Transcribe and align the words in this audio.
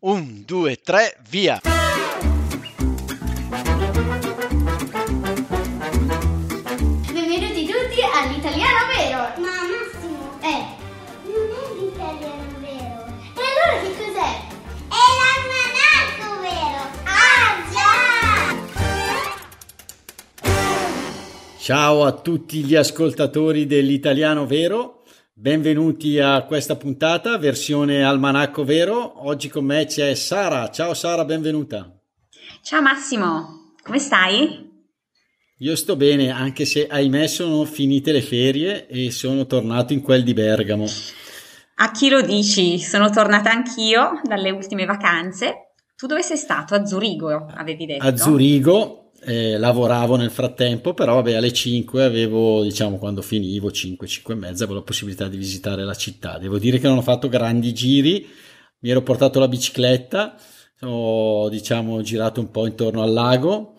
Un, 0.00 0.44
due, 0.46 0.76
tre, 0.76 1.16
via! 1.28 1.60
Benvenuti 6.28 7.64
tutti 7.64 8.02
all'italiano 8.12 8.84
vero! 8.94 9.32
Ma 9.40 9.64
Massimo, 9.64 10.36
Eh, 10.42 10.64
non 11.24 11.48
è 11.48 11.72
l'italiano 11.80 12.58
vero, 12.60 13.06
e 13.34 13.40
allora 13.40 13.80
che 13.80 13.88
cos'è? 13.96 14.32
è 14.88 15.04
l'almanacco 15.18 16.28
vero! 16.42 16.80
Ah 17.04 17.64
già! 17.72 17.96
Ciao 21.58 22.04
a 22.04 22.12
tutti 22.12 22.62
gli 22.64 22.74
ascoltatori 22.74 23.66
dell'Italiano 23.66 24.44
Vero, 24.46 24.97
benvenuti 25.40 26.18
a 26.18 26.42
questa 26.42 26.74
puntata, 26.74 27.38
versione 27.38 28.02
Almanacco 28.02 28.64
Vero. 28.64 29.24
Oggi 29.28 29.48
con 29.48 29.64
me 29.64 29.86
c'è 29.86 30.12
Sara. 30.14 30.68
Ciao 30.70 30.94
Sara, 30.94 31.24
benvenuta. 31.24 31.96
Ciao 32.60 32.82
Massimo, 32.82 33.74
come 33.80 34.00
stai? 34.00 34.66
Io 35.58 35.76
sto 35.76 35.94
bene, 35.94 36.30
anche 36.30 36.64
se 36.64 36.88
ahimè 36.88 37.28
sono 37.28 37.64
finite 37.64 38.10
le 38.10 38.20
ferie 38.20 38.88
e 38.88 39.12
sono 39.12 39.46
tornato 39.46 39.92
in 39.92 40.02
quel 40.02 40.24
di 40.24 40.34
Bergamo. 40.34 40.86
A 41.76 41.90
chi 41.92 42.08
lo 42.08 42.20
dici? 42.20 42.80
Sono 42.80 43.08
tornata 43.10 43.50
anch'io 43.52 44.20
dalle 44.24 44.50
ultime 44.50 44.86
vacanze. 44.86 45.74
Tu 45.96 46.08
dove 46.08 46.22
sei 46.22 46.36
stato? 46.36 46.74
A 46.74 46.84
Zurigo, 46.84 47.46
avevi 47.54 47.86
detto. 47.86 48.04
A 48.04 48.16
Zurigo 48.16 49.07
eh, 49.22 49.58
lavoravo 49.58 50.16
nel 50.16 50.30
frattempo, 50.30 50.94
però 50.94 51.14
vabbè 51.14 51.34
alle 51.34 51.52
5 51.52 52.04
avevo, 52.04 52.62
diciamo 52.62 52.98
quando 52.98 53.22
finivo, 53.22 53.70
5, 53.70 54.06
5 54.06 54.34
e 54.34 54.36
mezza, 54.36 54.64
avevo 54.64 54.78
la 54.78 54.84
possibilità 54.84 55.28
di 55.28 55.36
visitare 55.36 55.84
la 55.84 55.94
città. 55.94 56.38
Devo 56.38 56.58
dire 56.58 56.78
che 56.78 56.86
non 56.86 56.98
ho 56.98 57.02
fatto 57.02 57.28
grandi 57.28 57.72
giri, 57.72 58.26
mi 58.80 58.90
ero 58.90 59.02
portato 59.02 59.40
la 59.40 59.48
bicicletta, 59.48 60.36
ho 60.82 61.48
diciamo 61.48 62.00
girato 62.02 62.40
un 62.40 62.50
po' 62.50 62.66
intorno 62.66 63.02
al 63.02 63.12
lago. 63.12 63.74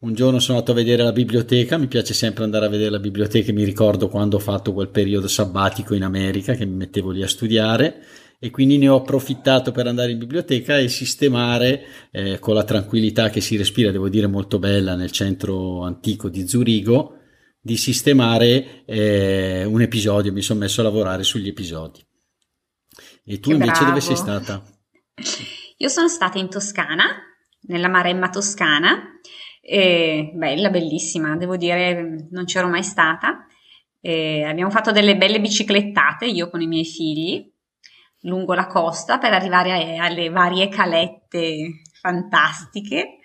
Un 0.00 0.14
giorno 0.14 0.40
sono 0.40 0.58
andato 0.58 0.72
a 0.72 0.82
vedere 0.82 1.04
la 1.04 1.12
biblioteca, 1.12 1.78
mi 1.78 1.86
piace 1.86 2.12
sempre 2.12 2.42
andare 2.42 2.66
a 2.66 2.68
vedere 2.68 2.90
la 2.90 2.98
biblioteca, 2.98 3.52
mi 3.52 3.62
ricordo 3.62 4.08
quando 4.08 4.36
ho 4.36 4.40
fatto 4.40 4.72
quel 4.72 4.88
periodo 4.88 5.28
sabbatico 5.28 5.94
in 5.94 6.02
America 6.02 6.54
che 6.54 6.66
mi 6.66 6.74
mettevo 6.74 7.12
lì 7.12 7.22
a 7.22 7.28
studiare 7.28 8.02
e 8.44 8.50
quindi 8.50 8.76
ne 8.76 8.88
ho 8.88 8.96
approfittato 8.96 9.70
per 9.70 9.86
andare 9.86 10.10
in 10.10 10.18
biblioteca 10.18 10.76
e 10.76 10.88
sistemare 10.88 11.84
eh, 12.10 12.40
con 12.40 12.54
la 12.54 12.64
tranquillità 12.64 13.30
che 13.30 13.40
si 13.40 13.56
respira, 13.56 13.92
devo 13.92 14.08
dire 14.08 14.26
molto 14.26 14.58
bella 14.58 14.96
nel 14.96 15.12
centro 15.12 15.84
antico 15.84 16.28
di 16.28 16.48
Zurigo, 16.48 17.18
di 17.60 17.76
sistemare 17.76 18.84
eh, 18.84 19.62
un 19.64 19.80
episodio, 19.80 20.32
mi 20.32 20.42
sono 20.42 20.58
messo 20.58 20.80
a 20.80 20.84
lavorare 20.84 21.22
sugli 21.22 21.46
episodi. 21.46 22.04
E 23.24 23.38
tu 23.38 23.50
Che 23.50 23.54
invece 23.54 23.84
bravo. 23.84 23.88
dove 23.90 24.00
sei 24.00 24.16
stata? 24.16 24.64
Io 25.76 25.88
sono 25.88 26.08
stata 26.08 26.36
in 26.40 26.50
Toscana, 26.50 27.04
nella 27.68 27.88
Maremma 27.88 28.28
toscana, 28.28 29.20
e 29.60 30.32
bella, 30.34 30.68
bellissima, 30.68 31.36
devo 31.36 31.56
dire, 31.56 32.26
non 32.32 32.44
c'ero 32.46 32.66
mai 32.66 32.82
stata. 32.82 33.46
E 34.00 34.42
abbiamo 34.42 34.72
fatto 34.72 34.90
delle 34.90 35.16
belle 35.16 35.40
biciclettate, 35.40 36.26
io 36.26 36.50
con 36.50 36.60
i 36.60 36.66
miei 36.66 36.84
figli, 36.84 37.51
lungo 38.22 38.54
la 38.54 38.66
costa 38.66 39.18
per 39.18 39.32
arrivare 39.32 39.96
a- 39.98 40.04
alle 40.04 40.28
varie 40.30 40.68
calette 40.68 41.82
fantastiche. 42.00 43.18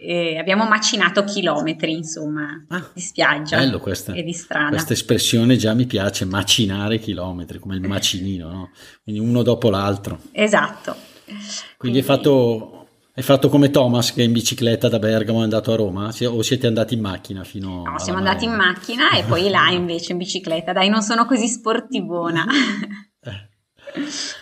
E 0.00 0.38
abbiamo 0.38 0.64
macinato 0.68 1.24
chilometri, 1.24 1.90
insomma, 1.92 2.64
Ah, 2.68 2.88
di 2.94 3.00
spiaggia 3.00 3.56
Bello 3.58 3.80
questa, 3.80 4.12
e 4.12 4.22
di 4.22 4.32
strada. 4.32 4.68
questa 4.68 4.92
espressione 4.92 5.56
già 5.56 5.74
mi 5.74 5.86
piace, 5.86 6.24
macinare 6.24 7.00
chilometri, 7.00 7.58
come 7.58 7.74
il 7.74 7.80
macinino, 7.80 8.48
no? 8.48 8.70
Quindi 9.02 9.20
uno 9.20 9.42
dopo 9.42 9.70
l'altro. 9.70 10.20
Esatto. 10.30 10.94
Quindi 11.76 11.98
hai 11.98 12.04
fatto, 12.04 12.86
hai 13.12 13.24
fatto 13.24 13.48
come 13.48 13.70
Thomas 13.70 14.12
che 14.12 14.22
in 14.22 14.30
bicicletta 14.32 14.88
da 14.88 15.00
Bergamo 15.00 15.40
è 15.40 15.42
andato 15.42 15.72
a 15.72 15.76
Roma? 15.76 16.12
O 16.26 16.42
siete 16.42 16.68
andati 16.68 16.94
in 16.94 17.00
macchina 17.00 17.42
fino 17.42 17.82
No, 17.82 17.88
alla 17.90 17.98
siamo 17.98 18.18
andati 18.20 18.44
in 18.44 18.52
macchina 18.54 19.10
e 19.10 19.24
poi 19.24 19.50
là 19.50 19.68
invece 19.70 20.12
in 20.12 20.18
bicicletta. 20.18 20.72
Dai, 20.72 20.88
non 20.88 21.02
sono 21.02 21.26
così 21.26 21.48
sportivona. 21.48 22.46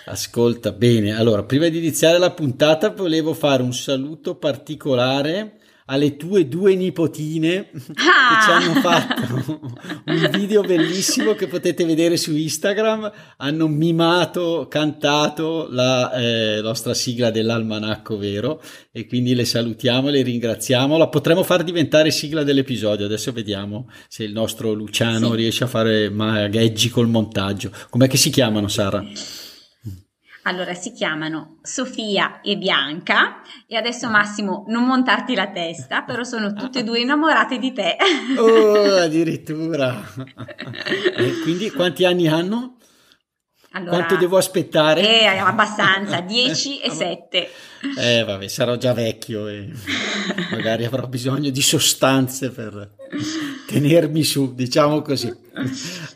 Ascolta, 0.07 0.73
bene, 0.73 1.17
allora 1.17 1.43
prima 1.45 1.69
di 1.69 1.79
iniziare 1.79 2.19
la 2.19 2.31
puntata 2.31 2.91
volevo 2.91 3.35
fare 3.35 3.63
un 3.63 3.73
saluto 3.73 4.37
particolare 4.37 5.59
alle 5.89 6.17
tue 6.17 6.49
due 6.49 6.75
nipotine 6.75 7.71
che 7.73 7.81
ci 7.95 8.05
Ah! 8.09 8.55
hanno 8.57 8.75
fatto 8.81 9.61
un 10.07 10.31
video 10.33 10.63
bellissimo 10.63 11.35
che 11.35 11.47
potete 11.47 11.85
vedere 11.85 12.17
su 12.17 12.35
Instagram, 12.35 13.11
hanno 13.37 13.69
mimato, 13.69 14.67
cantato 14.69 15.69
la 15.71 16.13
eh, 16.13 16.61
nostra 16.61 16.93
sigla 16.93 17.31
dell'almanacco 17.31 18.19
vero 18.19 18.61
e 18.91 19.07
quindi 19.07 19.35
le 19.35 19.45
salutiamo 19.45 20.09
le 20.09 20.23
ringraziamo, 20.23 20.97
la 20.97 21.09
potremmo 21.09 21.43
far 21.45 21.63
diventare 21.63 22.11
sigla 22.11 22.43
dell'episodio, 22.43 23.07
adesso 23.07 23.31
vediamo 23.33 23.89
se 24.09 24.25
il 24.25 24.33
nostro 24.33 24.73
Luciano 24.73 25.31
Sì. 25.31 25.37
riesce 25.37 25.65
a 25.65 25.69
fare 25.69 26.11
magheggi 26.11 26.89
col 26.89 27.09
montaggio. 27.09 27.71
Com'è 27.91 28.09
che 28.09 28.17
si 28.17 28.31
chiamano 28.31 28.67
Sara? 28.69 29.05
Allora, 30.47 30.75
si 30.75 30.93
chiamano 30.93 31.59
Sofia 31.63 32.41
e 32.41 32.57
Bianca 32.57 33.43
e 33.67 33.77
adesso 33.77 34.09
Massimo, 34.09 34.65
non 34.69 34.85
montarti 34.85 35.35
la 35.35 35.49
testa, 35.51 36.03
però 36.03 36.23
sono 36.23 36.53
tutte 36.53 36.79
e 36.81 36.83
due 36.85 37.01
innamorate 37.01 37.59
di 37.59 37.73
te. 37.73 37.97
Oh, 38.39 38.97
addirittura. 38.97 40.05
E 41.17 41.41
quindi 41.43 41.71
quanti 41.71 42.05
anni 42.05 42.29
hanno? 42.29 42.77
Allora, 43.73 43.97
Quanto 43.97 44.17
devo 44.17 44.37
aspettare? 44.37 45.01
Eh, 45.01 45.27
abbastanza, 45.27 46.21
10 46.21 46.81
e 46.81 46.91
7. 46.95 47.51
Eh, 47.99 48.25
vabbè, 48.25 48.47
sarò 48.47 48.77
già 48.77 48.93
vecchio 48.93 49.49
e 49.49 49.71
magari 50.53 50.85
avrò 50.85 51.07
bisogno 51.09 51.51
di 51.51 51.61
sostanze 51.63 52.51
per 52.51 52.95
tenermi 53.67 54.23
su, 54.23 54.55
diciamo 54.55 55.03
così. 55.03 55.33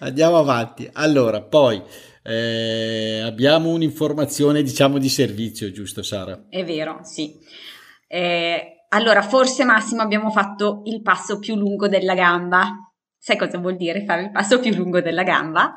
Andiamo 0.00 0.38
avanti. 0.38 0.88
Allora, 0.92 1.40
poi 1.42 1.82
eh, 2.22 3.20
abbiamo 3.24 3.70
un'informazione, 3.70 4.62
diciamo, 4.62 4.98
di 4.98 5.08
servizio, 5.08 5.70
giusto 5.70 6.02
Sara? 6.02 6.46
È 6.48 6.64
vero, 6.64 7.00
sì. 7.02 7.34
Eh, 8.06 8.84
allora, 8.90 9.22
forse 9.22 9.64
Massimo 9.64 10.02
abbiamo 10.02 10.30
fatto 10.30 10.82
il 10.84 11.02
passo 11.02 11.38
più 11.38 11.54
lungo 11.54 11.88
della 11.88 12.14
gamba. 12.14 12.92
Sai 13.16 13.36
cosa 13.36 13.58
vuol 13.58 13.76
dire 13.76 14.04
fare 14.04 14.22
il 14.22 14.30
passo 14.30 14.58
più 14.60 14.74
lungo 14.74 15.00
della 15.00 15.22
gamba? 15.22 15.74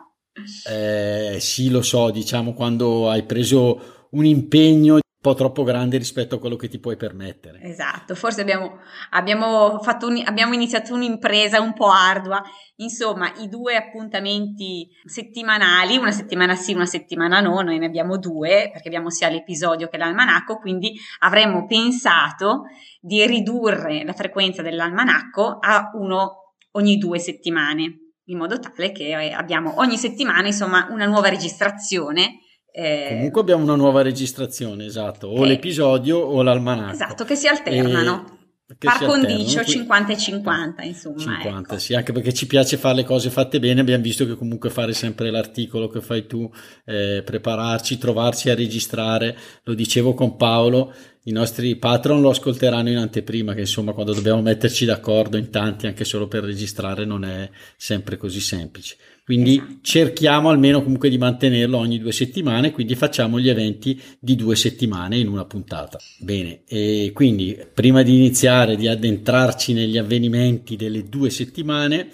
Eh, 0.67 1.37
sì, 1.39 1.69
lo 1.69 1.81
so, 1.81 2.09
diciamo, 2.09 2.53
quando 2.53 3.09
hai 3.09 3.23
preso 3.23 4.07
un 4.11 4.25
impegno 4.25 4.99
po' 5.23 5.35
troppo 5.35 5.63
grande 5.63 5.97
rispetto 5.97 6.35
a 6.35 6.39
quello 6.39 6.57
che 6.57 6.67
ti 6.67 6.79
puoi 6.79 6.97
permettere. 6.97 7.61
Esatto, 7.61 8.13
forse 8.13 8.41
abbiamo, 8.41 8.79
abbiamo, 9.11 9.79
un- 10.01 10.23
abbiamo 10.25 10.53
iniziato 10.53 10.93
un'impresa 10.93 11.61
un 11.61 11.71
po' 11.71 11.89
ardua. 11.89 12.43
Insomma, 12.75 13.31
i 13.37 13.47
due 13.47 13.77
appuntamenti 13.77 14.89
settimanali, 15.05 15.95
una 15.95 16.11
settimana 16.11 16.55
sì, 16.55 16.73
una 16.73 16.85
settimana 16.85 17.39
no, 17.39 17.61
noi 17.61 17.79
ne 17.79 17.85
abbiamo 17.85 18.17
due 18.17 18.69
perché 18.73 18.89
abbiamo 18.89 19.09
sia 19.09 19.29
l'episodio 19.29 19.87
che 19.87 19.95
l'almanacco, 19.95 20.57
quindi 20.57 20.93
avremmo 21.19 21.65
pensato 21.67 22.63
di 22.99 23.25
ridurre 23.25 24.03
la 24.03 24.13
frequenza 24.13 24.61
dell'almanacco 24.61 25.57
a 25.61 25.91
uno 25.93 26.55
ogni 26.71 26.97
due 26.97 27.19
settimane, 27.19 27.83
in 28.25 28.37
modo 28.37 28.59
tale 28.59 28.91
che 28.91 29.17
eh, 29.17 29.31
abbiamo 29.31 29.79
ogni 29.79 29.95
settimana, 29.95 30.47
insomma, 30.47 30.87
una 30.89 31.05
nuova 31.05 31.29
registrazione. 31.29 32.39
Eh, 32.75 33.05
Comunque 33.09 33.41
abbiamo 33.41 33.63
una 33.63 33.75
nuova 33.75 34.01
registrazione, 34.01 34.85
esatto, 34.85 35.27
o 35.27 35.45
Eh. 35.45 35.47
l'episodio 35.47 36.17
o 36.17 36.41
l'almanacco. 36.41 36.91
esatto, 36.93 37.23
che 37.23 37.35
si 37.35 37.47
alternano. 37.47 38.37
E- 38.37 38.41
che 38.75 38.87
Par 38.87 38.97
si 38.97 39.05
condicio 39.05 39.61
qui- 39.61 39.71
50 39.73 40.13
e 40.13 40.17
50, 40.17 40.81
insomma. 40.83 41.17
50, 41.19 41.73
ecco. 41.73 41.77
sì, 41.77 41.93
anche 41.93 42.11
perché 42.11 42.33
ci 42.33 42.47
piace 42.47 42.77
fare 42.77 42.95
le 42.95 43.03
cose 43.03 43.29
fatte 43.29 43.59
bene, 43.59 43.81
abbiamo 43.81 44.01
visto 44.01 44.25
che 44.25 44.33
comunque 44.35 44.71
fare 44.71 44.93
sempre 44.93 45.29
l'articolo 45.29 45.89
che 45.89 46.01
fai 46.01 46.25
tu, 46.25 46.49
eh, 46.85 47.21
prepararci, 47.23 47.99
trovarci 47.99 48.49
a 48.49 48.55
registrare, 48.55 49.37
lo 49.65 49.75
dicevo 49.75 50.15
con 50.15 50.37
Paolo, 50.37 50.91
i 51.25 51.31
nostri 51.31 51.75
patron 51.75 52.19
lo 52.21 52.29
ascolteranno 52.31 52.89
in 52.89 52.97
anteprima, 52.97 53.53
che 53.53 53.59
insomma 53.61 53.91
quando 53.91 54.13
dobbiamo 54.13 54.41
metterci 54.41 54.85
d'accordo 54.85 55.37
in 55.37 55.51
tanti 55.51 55.85
anche 55.85 56.03
solo 56.03 56.27
per 56.27 56.43
registrare 56.43 57.05
non 57.05 57.25
è 57.25 57.47
sempre 57.77 58.17
così 58.17 58.39
semplice. 58.39 58.97
Quindi 59.25 59.79
cerchiamo 59.81 60.49
almeno 60.49 60.83
comunque 60.83 61.09
di 61.09 61.17
mantenerlo 61.17 61.77
ogni 61.77 61.97
due 61.97 62.11
settimane, 62.11 62.71
quindi 62.71 62.93
facciamo 62.95 63.39
gli 63.39 63.47
eventi 63.47 63.99
di 64.19 64.35
due 64.35 64.57
settimane 64.57 65.17
in 65.17 65.29
una 65.29 65.45
puntata. 65.45 65.97
Bene, 66.19 66.63
e 66.67 67.11
quindi 67.13 67.57
prima 67.73 68.01
di 68.01 68.15
iniziare, 68.17 68.75
di 68.75 68.87
addentrarci 68.89 69.71
negli 69.71 69.97
avvenimenti 69.97 70.75
delle 70.75 71.07
due 71.07 71.29
settimane, 71.29 72.09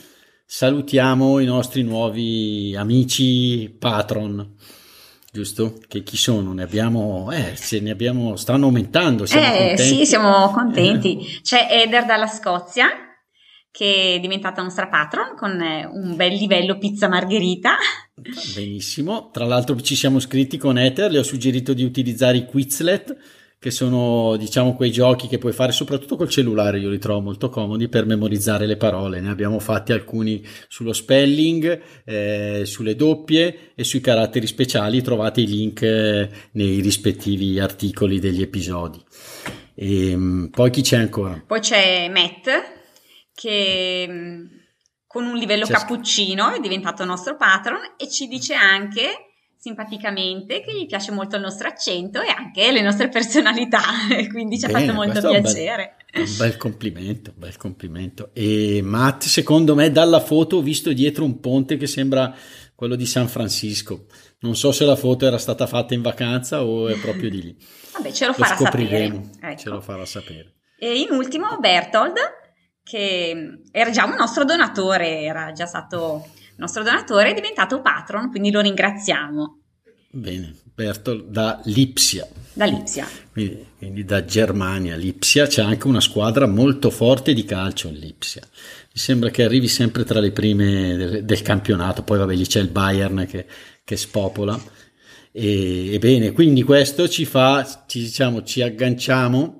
salutiamo 0.46 1.40
i 1.40 1.46
nostri 1.46 1.82
nuovi 1.82 2.76
amici 2.78 3.74
patron. 3.78 4.56
Giusto? 5.32 5.80
Che 5.88 6.04
chi 6.04 6.18
sono? 6.18 6.54
Ne 6.54 6.64
abbiamo, 6.64 7.32
eh, 7.32 7.56
se 7.56 7.80
ne 7.80 7.90
abbiamo, 7.92 8.36
stanno 8.36 8.66
aumentando. 8.66 9.26
Siamo 9.26 9.46
Eh 9.46 9.68
contenti. 9.68 9.84
sì, 9.84 10.06
siamo 10.06 10.50
contenti. 10.52 11.40
C'è 11.42 11.68
Eder 11.70 12.06
dalla 12.06 12.26
Scozia, 12.28 12.88
che 13.72 14.16
è 14.16 14.20
diventata 14.20 14.62
nostra 14.62 14.88
patron 14.88 15.36
con 15.36 15.62
eh, 15.62 15.86
un 15.86 16.16
bel 16.16 16.34
livello 16.34 16.78
pizza 16.78 17.08
margherita. 17.08 17.76
Benissimo, 18.56 19.30
tra 19.32 19.46
l'altro 19.46 19.80
ci 19.82 19.96
siamo 19.96 20.20
scritti 20.20 20.58
con 20.58 20.78
Ether, 20.78 21.12
le 21.12 21.20
ho 21.20 21.24
suggerito 21.24 21.74
di 21.74 21.84
utilizzare 21.84 22.38
i 22.38 22.46
Quizlet 22.46 23.18
che 23.60 23.72
sono 23.72 24.38
diciamo 24.38 24.74
quei 24.74 24.90
giochi 24.90 25.28
che 25.28 25.38
puoi 25.38 25.52
fare 25.52 25.74
soprattutto 25.74 26.16
col 26.16 26.30
cellulare, 26.30 26.80
io 26.80 26.90
li 26.90 26.98
trovo 26.98 27.20
molto 27.20 27.50
comodi 27.50 27.90
per 27.90 28.06
memorizzare 28.06 28.66
le 28.66 28.78
parole. 28.78 29.20
Ne 29.20 29.30
abbiamo 29.30 29.60
fatti 29.60 29.92
alcuni 29.92 30.42
sullo 30.70 30.94
spelling, 30.94 31.82
eh, 32.06 32.62
sulle 32.64 32.96
doppie 32.96 33.74
e 33.76 33.84
sui 33.84 34.00
caratteri 34.00 34.48
speciali. 34.48 35.02
Trovate 35.02 35.42
i 35.42 35.46
link 35.46 35.82
eh, 35.82 36.30
nei 36.54 36.80
rispettivi 36.80 37.60
articoli 37.60 38.20
degli 38.20 38.42
episodi. 38.42 38.98
E, 39.76 40.16
mm, 40.16 40.46
poi 40.46 40.70
chi 40.70 40.82
c'è 40.82 40.98
ancora? 40.98 41.44
Poi 41.46 41.60
c'è 41.60 42.10
Matt 42.10 42.78
che 43.40 44.10
con 45.08 45.26
un 45.26 45.38
livello 45.38 45.66
c'è 45.66 45.72
cappuccino 45.72 46.52
è 46.52 46.60
diventato 46.60 47.06
nostro 47.06 47.38
patron 47.38 47.80
e 47.98 48.10
ci 48.10 48.28
dice 48.28 48.54
anche 48.54 49.30
simpaticamente, 49.58 50.62
che 50.62 50.74
gli 50.74 50.86
piace 50.86 51.12
molto 51.12 51.36
il 51.36 51.42
nostro 51.42 51.68
accento 51.68 52.22
e 52.22 52.30
anche 52.30 52.72
le 52.72 52.82
nostre 52.82 53.10
personalità, 53.10 53.82
quindi 54.32 54.58
ci 54.58 54.68
Bene, 54.68 54.78
ha 54.78 54.82
fatto 54.82 54.94
molto 54.94 55.30
piacere. 55.30 55.96
Un 56.14 56.24
bel, 56.24 56.30
un 56.30 56.38
bel 56.38 56.58
complimento, 56.58 57.32
un 57.32 57.40
bel 57.40 57.58
complimento. 57.58 58.30
E 58.34 58.82
Matt, 58.82 59.24
secondo 59.24 59.76
me, 59.76 59.92
dalla 59.92 60.22
foto 60.22 60.58
ho 60.58 60.62
visto 60.62 60.94
dietro 60.94 61.26
un 61.26 61.42
ponte 61.42 61.76
che 61.76 61.88
sembra 61.88 62.34
quello 62.74 62.96
di 62.96 63.06
San 63.06 63.28
Francisco. 63.28 64.06
Non 64.40 64.56
so 64.56 64.72
se 64.72 64.86
la 64.86 64.96
foto 64.96 65.26
era 65.26 65.38
stata 65.38 65.68
fatta 65.68 65.94
in 65.94 66.02
vacanza 66.02 66.64
o 66.64 66.88
è 66.88 66.98
proprio 66.98 67.30
di 67.30 67.42
lì. 67.42 67.58
Vabbè, 67.94 68.12
ce 68.12 68.28
lo, 68.28 68.32
lo 68.38 68.44
farà 68.46 68.56
sapere. 68.56 69.22
Ecco. 69.42 69.60
Ce 69.60 69.70
lo 69.70 69.82
farà 69.82 70.06
sapere. 70.06 70.54
E 70.78 71.00
in 71.00 71.12
ultimo 71.12 71.58
Bertold, 71.60 72.16
che 72.90 73.60
era 73.72 73.92
già 73.92 74.06
un 74.06 74.16
nostro 74.16 74.44
donatore, 74.44 75.22
era 75.22 75.52
già 75.52 75.68
stato 75.68 76.26
nostro 76.56 76.82
donatore, 76.82 77.30
è 77.30 77.34
diventato 77.36 77.82
patron, 77.82 78.32
quindi 78.32 78.50
lo 78.50 78.62
ringraziamo. 78.62 79.60
Bene, 80.10 80.56
Bertol 80.74 81.30
da 81.30 81.62
Lipsia. 81.66 82.28
Da 82.52 82.66
Lipsia. 82.66 83.08
Quindi, 83.32 83.64
quindi, 83.78 84.06
da 84.06 84.26
Germania, 84.26 84.96
Lipsia. 84.96 85.46
C'è 85.46 85.62
anche 85.62 85.86
una 85.86 86.02
squadra 86.02 86.48
molto 86.48 86.90
forte 86.90 87.34
di 87.34 87.46
calcio 87.46 87.90
in 87.90 88.00
Lipsia. 88.00 88.42
Mi 88.42 89.00
sembra 89.00 89.30
che 89.30 89.44
arrivi 89.44 89.68
sempre 89.68 90.04
tra 90.04 90.20
le 90.20 90.32
prime 90.32 90.96
del, 90.96 91.26
del 91.26 91.42
campionato, 91.44 92.02
poi 92.02 92.18
vabbè 92.18 92.34
lì 92.34 92.48
c'è 92.48 92.60
il 92.60 92.70
Bayern 92.70 93.28
che, 93.28 93.46
che 93.84 93.98
spopola. 93.98 94.60
E, 95.32 96.00
e, 96.02 96.32
quindi 96.32 96.64
questo 96.64 97.08
ci 97.08 97.26
fa, 97.26 97.84
ci, 97.86 98.00
diciamo, 98.00 98.42
ci 98.42 98.64
agganciamo 98.64 99.59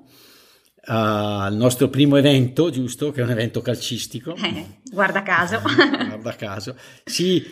al 0.84 1.54
nostro 1.54 1.88
primo 1.88 2.16
evento, 2.16 2.70
giusto? 2.70 3.10
Che 3.10 3.20
è 3.20 3.24
un 3.24 3.30
evento 3.30 3.60
calcistico. 3.60 4.34
Eh, 4.34 4.80
guarda 4.90 5.22
caso. 5.22 5.60
guarda 5.62 6.34
caso. 6.36 6.76
Sì, 7.04 7.44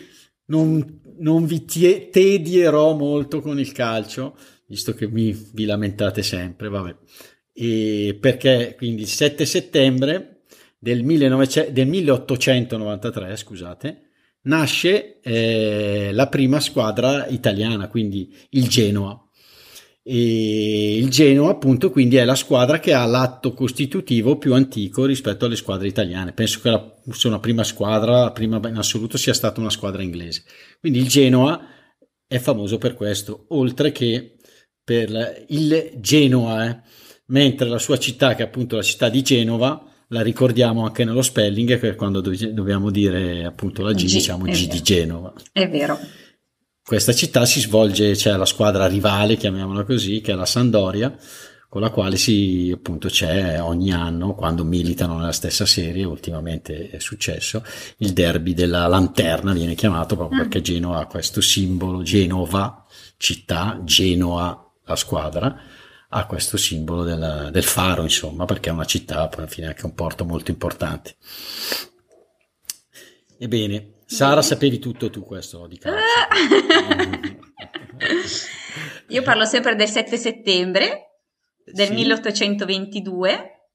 non, 0.45 1.01
non 1.19 1.45
vi 1.45 1.65
tie, 1.65 2.09
tedierò 2.09 2.95
molto 2.95 3.41
con 3.41 3.59
il 3.59 3.71
calcio, 3.71 4.35
visto 4.67 4.93
che 4.93 5.07
mi, 5.07 5.31
vi 5.53 5.65
lamentate 5.65 6.23
sempre, 6.23 6.69
vabbè. 6.69 6.95
E 7.53 8.17
perché 8.19 8.75
quindi 8.77 9.01
il 9.01 9.07
7 9.07 9.45
settembre 9.45 10.43
del, 10.77 11.05
19, 11.05 11.71
del 11.71 11.87
1893, 11.87 13.35
scusate, 13.35 14.01
nasce 14.43 15.19
eh, 15.21 16.09
la 16.13 16.27
prima 16.27 16.59
squadra 16.59 17.27
italiana, 17.27 17.87
quindi 17.87 18.33
il 18.51 18.67
Genoa 18.69 19.28
e 20.11 20.97
il 20.97 21.07
Genoa 21.09 21.51
appunto 21.51 21.91
quindi 21.91 22.15
è 22.15 22.25
la 22.25 22.33
squadra 22.33 22.79
che 22.79 22.93
ha 22.93 23.05
l'atto 23.05 23.53
costitutivo 23.53 24.39
più 24.39 24.55
antico 24.55 25.05
rispetto 25.05 25.45
alle 25.45 25.55
squadre 25.55 25.87
italiane 25.87 26.33
penso 26.33 26.61
che 26.61 26.71
la, 26.71 26.99
una 27.25 27.39
prima 27.39 27.63
squadra 27.63 28.23
la 28.23 28.31
prima 28.31 28.59
in 28.67 28.77
assoluto 28.77 29.19
sia 29.19 29.35
stata 29.35 29.59
una 29.59 29.69
squadra 29.69 30.01
inglese 30.01 30.45
quindi 30.79 30.97
il 30.97 31.07
Genoa 31.07 31.63
è 32.25 32.39
famoso 32.39 32.79
per 32.79 32.95
questo 32.95 33.45
oltre 33.49 33.91
che 33.91 34.37
per 34.83 35.45
il 35.49 35.91
Genoa 35.97 36.67
eh. 36.67 36.79
mentre 37.27 37.69
la 37.69 37.77
sua 37.77 37.99
città 37.99 38.33
che 38.33 38.41
è 38.41 38.47
appunto 38.47 38.77
la 38.77 38.81
città 38.81 39.09
di 39.09 39.21
Genova 39.21 39.79
la 40.07 40.21
ricordiamo 40.21 40.85
anche 40.85 41.05
nello 41.05 41.21
spelling 41.21 41.77
che 41.77 41.93
quando 41.93 42.19
dobbiamo 42.19 42.89
dire 42.89 43.45
appunto 43.45 43.83
la 43.83 43.93
G, 43.93 44.05
G 44.05 44.13
diciamo 44.13 44.45
G 44.45 44.61
vero. 44.61 44.73
di 44.73 44.81
Genova 44.81 45.33
è 45.51 45.69
vero 45.69 45.99
questa 46.89 47.13
città 47.13 47.45
si 47.45 47.59
svolge, 47.59 48.13
c'è 48.13 48.35
la 48.35 48.47
squadra 48.47 48.87
rivale, 48.87 49.37
chiamiamola 49.37 49.83
così, 49.83 50.21
che 50.21 50.31
è 50.31 50.35
la 50.35 50.47
Sandoria, 50.47 51.15
con 51.69 51.81
la 51.81 51.91
quale 51.91 52.17
si 52.17 52.71
appunto 52.73 53.09
c'è 53.09 53.61
ogni 53.61 53.93
anno 53.93 54.33
quando 54.33 54.63
militano 54.63 55.15
nella 55.15 55.31
stessa 55.31 55.67
serie, 55.67 56.03
ultimamente 56.03 56.89
è 56.89 56.97
successo, 56.97 57.63
il 57.97 58.11
derby 58.11 58.55
della 58.55 58.87
lanterna 58.87 59.53
viene 59.53 59.75
chiamato 59.75 60.15
proprio 60.15 60.39
mm. 60.39 60.41
perché 60.41 60.61
Genoa 60.61 61.01
ha 61.01 61.05
questo 61.05 61.41
simbolo, 61.41 62.01
Genova, 62.01 62.83
città, 63.17 63.79
Genoa, 63.83 64.73
la 64.83 64.95
squadra, 64.95 65.61
ha 66.09 66.25
questo 66.25 66.57
simbolo 66.57 67.03
del, 67.03 67.49
del 67.51 67.63
faro, 67.63 68.01
insomma, 68.01 68.45
perché 68.45 68.71
è 68.71 68.73
una 68.73 68.85
città, 68.85 69.27
poi 69.27 69.41
alla 69.41 69.47
fine 69.47 69.67
anche 69.67 69.85
un 69.85 69.93
porto 69.93 70.25
molto 70.25 70.49
importante. 70.49 71.17
Ebbene, 73.37 73.98
Sara, 74.11 74.41
sapevi 74.41 74.79
tutto 74.79 75.11
tu 75.11 75.23
questo 75.23 75.67
di 75.67 75.77
calcio. 75.77 76.01
Io 79.09 79.21
parlo 79.21 79.45
sempre 79.45 79.75
del 79.75 79.87
7 79.87 80.17
settembre 80.17 81.19
del 81.63 81.87
sì. 81.87 81.93
1822 81.93 83.69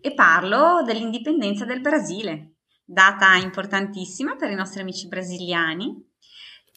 e 0.00 0.14
parlo 0.14 0.82
dell'indipendenza 0.86 1.64
del 1.64 1.80
Brasile, 1.80 2.58
data 2.84 3.34
importantissima 3.34 4.36
per 4.36 4.52
i 4.52 4.54
nostri 4.54 4.82
amici 4.82 5.08
brasiliani. 5.08 6.10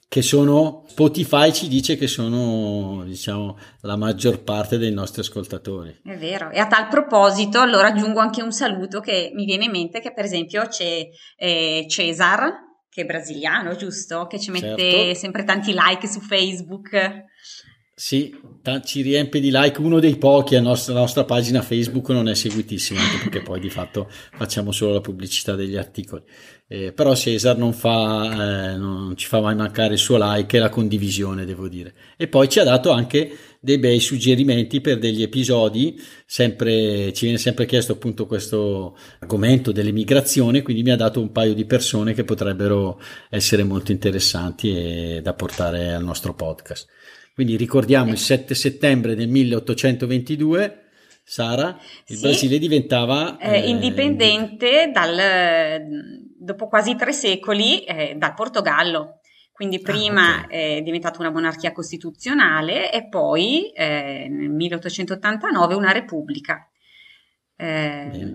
Che 0.08 0.22
sono, 0.24 0.86
Spotify 0.88 1.54
ci 1.54 1.68
dice 1.68 1.98
che 1.98 2.08
sono, 2.08 3.04
diciamo, 3.06 3.56
la 3.82 3.98
maggior 3.98 4.42
parte 4.42 4.80
dei 4.80 4.92
nostri 4.92 5.22
ascoltatori. 5.22 6.02
È 6.04 6.18
vero, 6.18 6.50
e 6.50 6.58
a 6.58 6.66
tal 6.66 6.88
proposito, 6.88 7.60
allora 7.60 7.90
aggiungo 7.90 8.20
anche 8.20 8.42
un 8.42 8.52
saluto 8.52 9.00
che 9.00 9.30
mi 9.36 9.46
viene 9.46 9.66
in 9.66 9.72
mente, 9.72 10.00
che 10.00 10.12
per 10.12 10.26
esempio 10.26 10.66
c'è 10.68 11.08
eh, 11.38 11.86
Cesar, 11.88 12.65
che 12.96 13.02
è 13.02 13.06
brasiliano, 13.06 13.76
giusto? 13.76 14.26
Che 14.26 14.40
ci 14.40 14.52
mette 14.52 14.78
certo. 14.78 15.14
sempre 15.16 15.44
tanti 15.44 15.74
like 15.76 16.08
su 16.08 16.22
Facebook. 16.22 17.26
Sì, 17.98 18.36
t- 18.62 18.84
ci 18.84 19.02
riempie 19.02 19.40
di 19.40 19.50
like, 19.54 19.80
uno 19.80 20.02
dei 20.02 20.18
pochi, 20.18 20.60
nostra, 20.60 20.94
la 20.94 21.00
nostra 21.00 21.24
pagina 21.24 21.62
Facebook 21.62 22.10
non 22.10 22.28
è 22.28 22.36
seguitissima, 22.36 23.00
anche 23.00 23.18
perché 23.20 23.42
poi 23.42 23.62
di 23.62 23.70
fatto 23.70 24.10
facciamo 24.36 24.74
solo 24.74 24.92
la 24.92 25.00
pubblicità 25.00 25.56
degli 25.56 25.78
articoli. 25.78 26.22
Eh, 26.68 26.92
però 26.92 27.16
Cesar 27.16 27.58
non, 27.58 27.72
fa, 27.72 28.74
eh, 28.74 28.76
non 28.76 29.16
ci 29.16 29.28
fa 29.28 29.40
mai 29.40 29.56
mancare 29.56 29.94
il 29.94 30.00
suo 30.00 30.18
like 30.20 30.58
e 30.58 30.60
la 30.60 30.68
condivisione, 30.68 31.46
devo 31.46 31.70
dire. 31.70 31.94
E 32.18 32.28
poi 32.28 32.50
ci 32.50 32.60
ha 32.60 32.66
dato 32.66 32.92
anche 32.92 33.32
dei 33.62 33.78
bei 33.80 34.02
suggerimenti 34.02 34.82
per 34.82 35.00
degli 35.00 35.22
episodi, 35.22 35.98
sempre, 36.26 37.14
ci 37.14 37.24
viene 37.24 37.40
sempre 37.40 37.66
chiesto 37.66 37.94
appunto 37.94 38.26
questo 38.28 38.98
argomento 39.20 39.72
dell'emigrazione, 39.72 40.64
quindi 40.64 40.84
mi 40.84 40.92
ha 40.92 40.98
dato 40.98 41.22
un 41.22 41.32
paio 41.32 41.54
di 41.54 41.64
persone 41.64 42.14
che 42.14 42.26
potrebbero 42.26 43.00
essere 43.30 43.64
molto 43.64 43.94
interessanti 43.94 44.76
e 44.76 45.22
da 45.24 45.34
portare 45.34 45.94
al 45.94 46.04
nostro 46.04 46.34
podcast. 46.34 46.88
Quindi 47.36 47.58
ricordiamo 47.58 48.12
il 48.12 48.18
7 48.18 48.56
settembre 48.56 49.14
del 49.14 49.28
1822 49.28 50.84
Sara, 51.22 51.78
il 52.08 52.16
sì, 52.16 52.22
Brasile 52.22 52.58
diventava 52.58 53.38
eh, 53.38 53.58
eh, 53.58 53.70
indipendente 53.70 54.90
dal, 54.94 55.82
dopo 56.38 56.70
quasi 56.70 56.96
tre 56.96 57.12
secoli 57.12 57.84
eh, 57.84 58.16
dal 58.16 58.34
Portogallo. 58.34 59.20
Quindi 59.52 59.78
ah, 59.78 59.82
prima 59.82 60.42
ah, 60.42 60.46
okay. 60.46 60.78
è 60.78 60.82
diventata 60.82 61.20
una 61.20 61.32
monarchia 61.32 61.74
costituzionale 61.74 62.90
e 62.90 63.10
poi 63.10 63.70
eh, 63.72 64.28
nel 64.30 64.52
1889 64.52 65.74
una 65.74 65.92
repubblica. 65.92 66.70
Eh, 67.58 68.34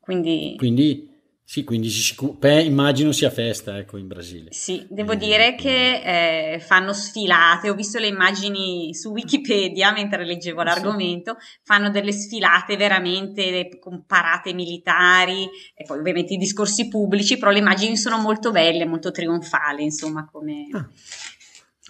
quindi, 0.00 0.54
quindi 0.58 1.13
sì, 1.46 1.62
quindi 1.62 1.92
beh, 2.38 2.62
immagino 2.62 3.12
sia 3.12 3.28
festa 3.28 3.76
ecco, 3.76 3.98
in 3.98 4.06
Brasile. 4.06 4.48
Sì, 4.50 4.86
devo 4.88 5.14
dire 5.14 5.54
che 5.54 6.54
eh, 6.54 6.58
fanno 6.58 6.94
sfilate, 6.94 7.68
ho 7.68 7.74
visto 7.74 7.98
le 7.98 8.06
immagini 8.06 8.94
su 8.94 9.10
Wikipedia 9.10 9.92
mentre 9.92 10.24
leggevo 10.24 10.62
l'argomento, 10.62 11.36
sì. 11.38 11.58
fanno 11.62 11.90
delle 11.90 12.12
sfilate 12.12 12.76
veramente 12.76 13.78
con 13.78 14.04
parate 14.06 14.54
militari 14.54 15.46
e 15.74 15.84
poi 15.84 15.98
ovviamente 15.98 16.32
i 16.32 16.38
discorsi 16.38 16.88
pubblici, 16.88 17.36
però 17.36 17.50
le 17.50 17.58
immagini 17.58 17.98
sono 17.98 18.18
molto 18.18 18.50
belle, 18.50 18.86
molto 18.86 19.10
trionfali, 19.10 19.84
insomma, 19.84 20.26
come, 20.30 20.66
ah, 20.72 20.88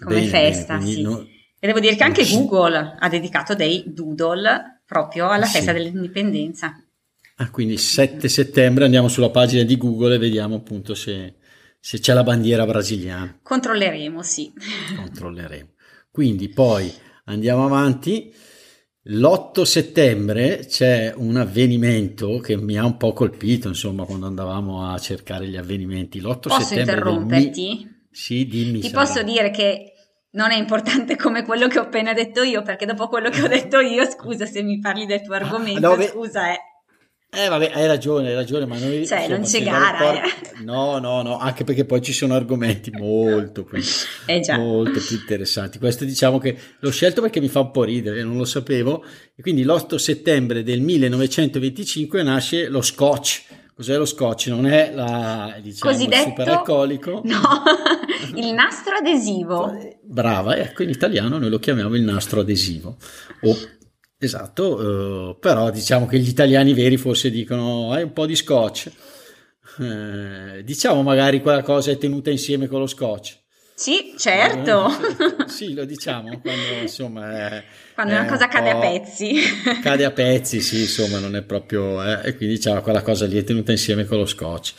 come 0.03 0.15
bene, 0.15 0.27
festa. 0.27 0.77
Bene, 0.77 0.91
sì. 0.91 1.01
no, 1.01 1.25
e 1.59 1.67
devo 1.67 1.79
dire 1.79 1.95
che 1.95 2.03
anche 2.03 2.27
Google 2.27 2.97
ha 2.99 3.07
dedicato 3.07 3.55
dei 3.55 3.85
doodle 3.87 4.81
proprio 4.85 5.29
alla 5.29 5.45
festa 5.45 5.71
sì. 5.71 5.77
dell'indipendenza. 5.77 6.84
Ah, 7.37 7.49
quindi 7.51 7.73
il 7.73 7.79
7 7.79 8.29
settembre 8.29 8.85
andiamo 8.85 9.07
sulla 9.09 9.29
pagina 9.29 9.63
di 9.63 9.77
Google 9.77 10.15
e 10.15 10.17
vediamo 10.19 10.55
appunto 10.55 10.93
se, 10.95 11.35
se 11.79 11.99
c'è 11.99 12.13
la 12.13 12.23
bandiera 12.23 12.65
brasiliana. 12.65 13.39
Controlleremo, 13.43 14.21
sì. 14.23 14.53
Controlleremo. 14.95 15.69
Quindi 16.11 16.47
poi 16.49 16.91
andiamo 17.25 17.65
avanti. 17.65 18.33
L'8 19.07 19.61
settembre 19.63 20.65
c'è 20.65 21.13
un 21.15 21.35
avvenimento 21.35 22.39
che 22.39 22.55
mi 22.57 22.77
ha 22.77 22.85
un 22.85 22.97
po' 22.97 23.13
colpito, 23.13 23.67
insomma, 23.67 24.05
quando 24.05 24.25
andavamo 24.25 24.89
a 24.91 24.97
cercare 24.97 25.47
gli 25.47 25.57
avvenimenti. 25.57 26.19
L'8 26.21 26.39
Posso 26.47 26.61
settembre 26.61 26.95
interromperti? 26.95 27.61
mi- 27.67 28.07
Sì, 28.09 28.47
dimmi. 28.47 28.79
Ti 28.79 28.89
Sara. 28.89 29.03
posso 29.05 29.21
dire 29.23 29.51
che 29.51 29.91
non 30.31 30.51
è 30.51 30.55
importante 30.57 31.15
come 31.17 31.43
quello 31.43 31.67
che 31.67 31.77
ho 31.79 31.83
appena 31.83 32.13
detto 32.13 32.41
io, 32.41 32.61
perché 32.63 32.85
dopo 32.85 33.07
quello 33.07 33.29
che 33.29 33.41
ho 33.43 33.47
detto 33.47 33.79
io, 33.79 34.09
scusa 34.09 34.45
se 34.47 34.63
mi 34.63 34.79
parli 34.79 35.05
del 35.05 35.21
tuo 35.21 35.35
argomento, 35.35 35.85
Ah, 35.91 35.95
no, 35.97 36.01
scusa, 36.01 36.51
eh. 36.53 36.59
Eh 37.35 37.47
vabbè, 37.49 37.71
hai 37.73 37.85
ragione, 37.87 38.29
hai 38.29 38.33
ragione, 38.35 38.65
ma 38.65 38.77
noi... 38.77 39.05
Cioè, 39.05 39.27
non 39.27 39.45
se 39.45 39.59
c'è 39.59 39.65
gara, 39.65 40.11
ricordi- 40.11 40.63
No, 40.63 40.99
no, 40.99 41.21
no, 41.21 41.37
anche 41.37 41.63
perché 41.63 41.83
poi 41.85 42.01
ci 42.01 42.13
sono 42.13 42.33
argomenti 42.33 42.91
molto 42.91 43.63
più, 43.63 43.81
Eh 44.25 44.39
già. 44.39 44.57
molto 44.57 44.99
più 45.05 45.17
interessanti. 45.17 45.77
Questo 45.77 46.05
diciamo 46.05 46.37
che 46.39 46.57
l'ho 46.79 46.91
scelto 46.91 47.21
perché 47.21 47.39
mi 47.41 47.49
fa 47.49 47.59
un 47.59 47.71
po' 47.71 47.83
ridere, 47.83 48.23
non 48.23 48.37
lo 48.37 48.45
sapevo. 48.45 49.03
E 49.35 49.41
quindi 49.41 49.63
l'8 49.63 49.95
settembre 49.95 50.63
del 50.63 50.79
1925 50.81 52.23
nasce 52.23 52.67
lo 52.69 52.81
scotch. 52.81 53.43
Cos'è 53.75 53.97
lo 53.97 54.05
scotch? 54.05 54.47
Non 54.47 54.65
è 54.67 54.91
la, 54.93 55.57
diciamo, 55.61 55.91
il 55.91 55.97
Cosiddetto- 55.97 56.29
superalcolico. 56.29 57.21
No, 57.25 57.41
il 58.35 58.53
nastro 58.53 58.95
adesivo. 58.95 59.77
Brava, 60.01 60.55
ecco, 60.55 60.81
in 60.83 60.89
italiano 60.89 61.37
noi 61.37 61.49
lo 61.49 61.59
chiamiamo 61.59 61.93
il 61.95 62.01
nastro 62.03 62.39
adesivo. 62.39 62.95
O, 63.41 63.57
esatto, 64.25 65.31
eh, 65.31 65.35
però 65.39 65.69
diciamo 65.71 66.05
che 66.05 66.19
gli 66.19 66.27
italiani 66.27 66.73
veri 66.73 66.97
forse 66.97 67.29
dicono 67.31 67.91
hai 67.91 68.03
un 68.03 68.13
po' 68.13 68.25
di 68.25 68.35
scotch. 68.35 68.91
Eh, 69.79 70.63
diciamo 70.63 71.01
magari 71.01 71.41
quella 71.41 71.61
cosa 71.61 71.91
è 71.91 71.97
tenuta 71.97 72.29
insieme 72.29 72.67
con 72.67 72.79
lo 72.79 72.87
scotch. 72.87 73.43
Sì, 73.75 74.13
certo. 74.17 74.87
Eh, 74.87 75.49
sì, 75.49 75.73
lo 75.73 75.83
diciamo 75.83 76.39
quando 76.39 76.81
insomma 76.81 77.49
è, 77.57 77.63
Quando 77.93 78.13
è 78.13 78.19
una 78.19 78.29
cosa 78.29 78.45
un 78.45 78.49
cade 78.49 78.69
a 78.69 78.77
pezzi. 78.77 79.33
Cade 79.81 80.05
a 80.05 80.11
pezzi, 80.11 80.61
sì, 80.61 80.81
insomma, 80.81 81.19
non 81.19 81.35
è 81.35 81.41
proprio. 81.41 82.01
eh, 82.01 82.29
e 82.29 82.35
quindi 82.37 82.55
diciamo 82.55 82.81
quella 82.81 83.01
cosa 83.01 83.25
lì 83.25 83.37
è 83.37 83.43
tenuta 83.43 83.71
insieme 83.71 84.05
con 84.05 84.17
lo 84.17 84.25
scotch. 84.25 84.73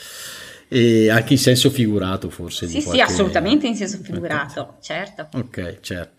E 0.69 1.11
anche 1.11 1.35
in 1.35 1.39
senso 1.39 1.69
figurato, 1.71 2.31
forse. 2.31 2.67
Sì, 2.67 2.81
sì, 2.81 2.87
qualche- 2.87 3.03
assolutamente 3.03 3.67
in 3.67 3.77
senso 3.77 3.99
figurato, 4.03 4.79
certo. 4.81 5.29
Ok, 5.35 5.79
certo. 5.81 6.16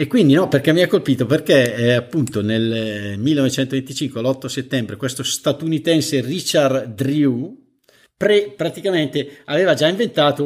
E 0.00 0.06
quindi 0.06 0.34
no, 0.34 0.46
perché 0.46 0.72
mi 0.72 0.80
ha 0.80 0.86
colpito? 0.86 1.26
Perché 1.26 1.74
eh, 1.74 1.92
appunto 1.94 2.40
nel 2.40 2.72
eh, 2.72 3.16
1925, 3.16 4.20
l'8 4.22 4.46
settembre, 4.46 4.94
questo 4.94 5.24
statunitense 5.24 6.20
Richard 6.20 6.94
Drew 6.94 7.52
pre- 8.16 8.52
praticamente 8.56 9.38
aveva 9.46 9.74
già 9.74 9.88
inventato 9.88 10.44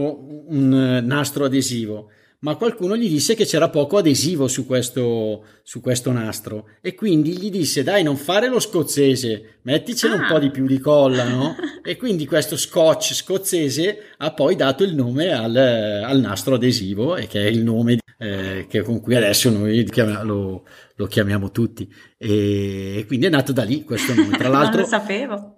un 0.49 0.73
eh, 0.73 1.01
nastro 1.03 1.45
adesivo, 1.45 2.09
ma 2.41 2.57
qualcuno 2.57 2.97
gli 2.97 3.11
disse 3.11 3.35
che 3.35 3.45
c'era 3.45 3.69
poco 3.69 3.99
adesivo 3.99 4.49
su 4.49 4.65
questo, 4.65 5.45
su 5.63 5.83
questo 5.83 6.11
nastro 6.13 6.69
e 6.81 6.95
quindi 6.95 7.37
gli 7.37 7.51
disse 7.51 7.83
dai 7.83 8.03
non 8.03 8.17
fare 8.17 8.49
lo 8.49 8.59
scozzese, 8.59 9.59
metticene 9.65 10.15
un 10.15 10.21
Ah. 10.23 10.29
po' 10.33 10.39
di 10.39 10.51
più 10.51 10.65
di 10.67 10.79
colla, 10.79 11.25
no? 11.29 11.55
E 11.85 11.97
quindi 11.97 12.27
questo 12.27 12.57
scotch 12.57 13.15
scozzese 13.15 13.99
ha 14.19 14.33
poi 14.33 14.57
dato 14.57 14.85
il 14.85 14.95
nome 14.95 15.33
al, 15.33 15.57
al 15.57 16.21
nastro 16.21 16.55
adesivo 16.55 17.17
e 17.17 17.27
che 17.27 17.45
è 17.45 17.49
il 17.49 17.63
nome 17.63 17.99
eh, 18.19 18.67
che 18.69 18.83
con 18.83 19.01
cui 19.01 19.17
adesso 19.17 19.51
noi 19.51 19.85
lo, 20.23 20.65
lo 20.95 21.07
chiamiamo 21.07 21.51
tutti 21.51 21.93
e 22.17 23.03
quindi 23.09 23.27
è 23.27 23.31
nato 23.31 23.53
da 23.53 23.65
lì 23.65 23.83
questo 23.83 24.15
nome. 24.15 24.37
Tra 24.37 24.47
non 24.49 24.61
l'altro 24.61 24.83
lo 24.83 24.87
sapevo. 24.87 25.57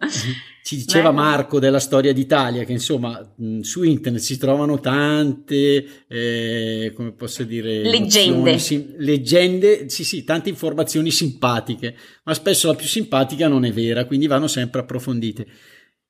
ci 0.63 0.77
diceva 0.77 1.11
Bello. 1.11 1.23
Marco 1.23 1.59
della 1.59 1.79
storia 1.79 2.15
d'Italia 2.15 2.65
che 2.65 2.73
insomma 2.73 3.21
su 3.61 3.83
internet 3.83 4.23
si 4.23 4.39
trovano 4.39 4.81
tante, 4.81 6.05
eh, 6.09 6.93
come 6.97 7.13
posso 7.13 7.45
dire, 7.45 7.83
Leggende. 7.83 8.59
sim- 8.59 8.95
leggende, 8.97 9.91
sì 9.91 10.05
sì, 10.05 10.25
tante 10.25 10.49
informazioni 10.49 11.11
simpatiche, 11.11 11.95
ma 12.23 12.33
spesso 12.33 12.69
la 12.69 12.75
più 12.75 12.87
simpatica 12.87 13.47
non 13.47 13.67
è 13.67 13.73
vera, 13.73 14.07
quindi 14.07 14.27
vanno 14.27 14.47
sempre 14.47 14.81
approfondite. 14.81 15.47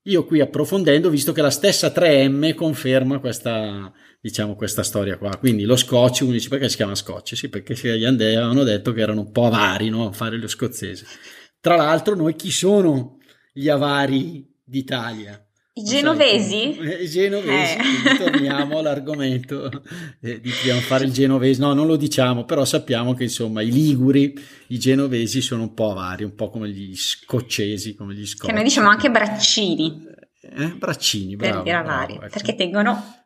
Io 0.07 0.27
qui 0.27 0.41
approfondendo 0.41 1.09
visto 1.09 1.33
che 1.33 1.41
la 1.41 1.51
stessa 1.51 1.89
3M 1.89 2.55
conferma 2.55 3.21
questa, 3.21 3.91
diciamo, 4.21 4.55
questa 4.55 4.83
storia 4.83 5.17
qua. 5.17 5.35
Quindi 5.39 5.65
lo 5.65 5.77
scotch, 5.77 6.21
uno 6.21 6.33
dice 6.33 6.51
perché 6.51 6.69
si 6.69 6.77
chiama 6.77 6.95
scotch? 6.95 7.35
Sì, 7.35 7.49
perché 7.49 7.75
gli 7.97 8.05
andei 8.05 8.35
avevano 8.35 8.65
detto 8.65 8.93
che 8.93 9.01
erano 9.01 9.23
un 9.23 9.33
po' 9.33 9.47
avari 9.47 9.89
no? 9.89 10.09
a 10.09 10.13
fare 10.13 10.37
lo 10.37 10.47
scozzese. 10.47 11.07
Tra 11.59 11.77
l'altro, 11.77 12.15
noi 12.15 12.37
chi 12.37 12.51
sono 12.51 13.17
gli 13.51 13.71
avari 13.71 14.47
d'Italia? 14.63 15.43
I 15.77 15.83
genovesi? 15.83 16.77
Eh, 16.79 17.03
I 17.03 17.09
genovesi, 17.09 17.75
Eh. 17.75 17.79
quindi 17.79 18.19
torniamo 18.31 18.79
all'argomento 18.79 19.83
eh, 20.21 20.41
di 20.41 20.51
dobbiamo 20.51 20.79
fare 20.81 21.05
il 21.05 21.13
genovese. 21.13 21.61
No, 21.61 21.73
non 21.75 21.89
lo 21.89 21.97
diciamo, 21.97 22.45
però 22.45 22.65
sappiamo 22.65 23.15
che 23.15 23.25
insomma 23.25 23.61
i 23.61 23.73
liguri, 23.73 24.35
i 24.69 24.79
genovesi 24.79 25.41
sono 25.41 25.63
un 25.63 25.75
po' 25.75 25.91
avari, 25.91 26.23
un 26.23 26.37
po' 26.37 26.49
come 26.49 26.69
gli 26.69 26.95
scoccesi, 26.95 27.97
come 27.97 28.15
gli 28.15 28.25
scocci. 28.25 28.47
Che 28.47 28.53
noi 28.53 28.63
diciamo 28.63 28.89
anche 28.89 29.11
braccini, 29.11 30.07
Eh, 30.41 30.67
braccini, 30.77 31.35
per 31.37 31.49
bravo, 31.49 31.65
dire 31.65 31.77
bravo, 31.83 31.91
avari, 31.93 32.15
ecco. 32.15 32.27
perché 32.31 32.55
tengono 32.55 33.24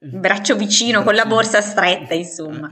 braccio 0.00 0.56
vicino 0.56 1.02
con 1.02 1.14
la 1.14 1.26
borsa 1.26 1.60
stretta, 1.60 2.14
insomma. 2.14 2.70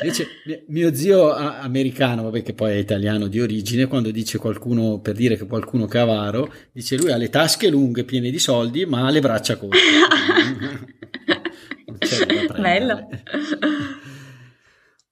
Invece 0.00 0.26
mi- 0.46 0.62
mio 0.68 0.94
zio 0.94 1.34
americano, 1.34 2.22
vabbè 2.24 2.42
che 2.42 2.54
poi 2.54 2.72
è 2.72 2.76
italiano 2.76 3.26
di 3.26 3.40
origine, 3.40 3.86
quando 3.86 4.10
dice 4.10 4.38
qualcuno, 4.38 5.00
per 5.00 5.14
dire 5.14 5.36
che 5.36 5.46
qualcuno 5.46 5.88
è 5.88 5.98
avaro, 5.98 6.52
dice 6.72 6.96
lui 6.96 7.12
ha 7.12 7.16
le 7.16 7.28
tasche 7.28 7.68
lunghe 7.68 8.04
piene 8.04 8.30
di 8.30 8.38
soldi, 8.38 8.86
ma 8.86 9.06
ha 9.06 9.10
le 9.10 9.20
braccia 9.20 9.56
corte. 9.56 9.78
Bello. 12.58 13.08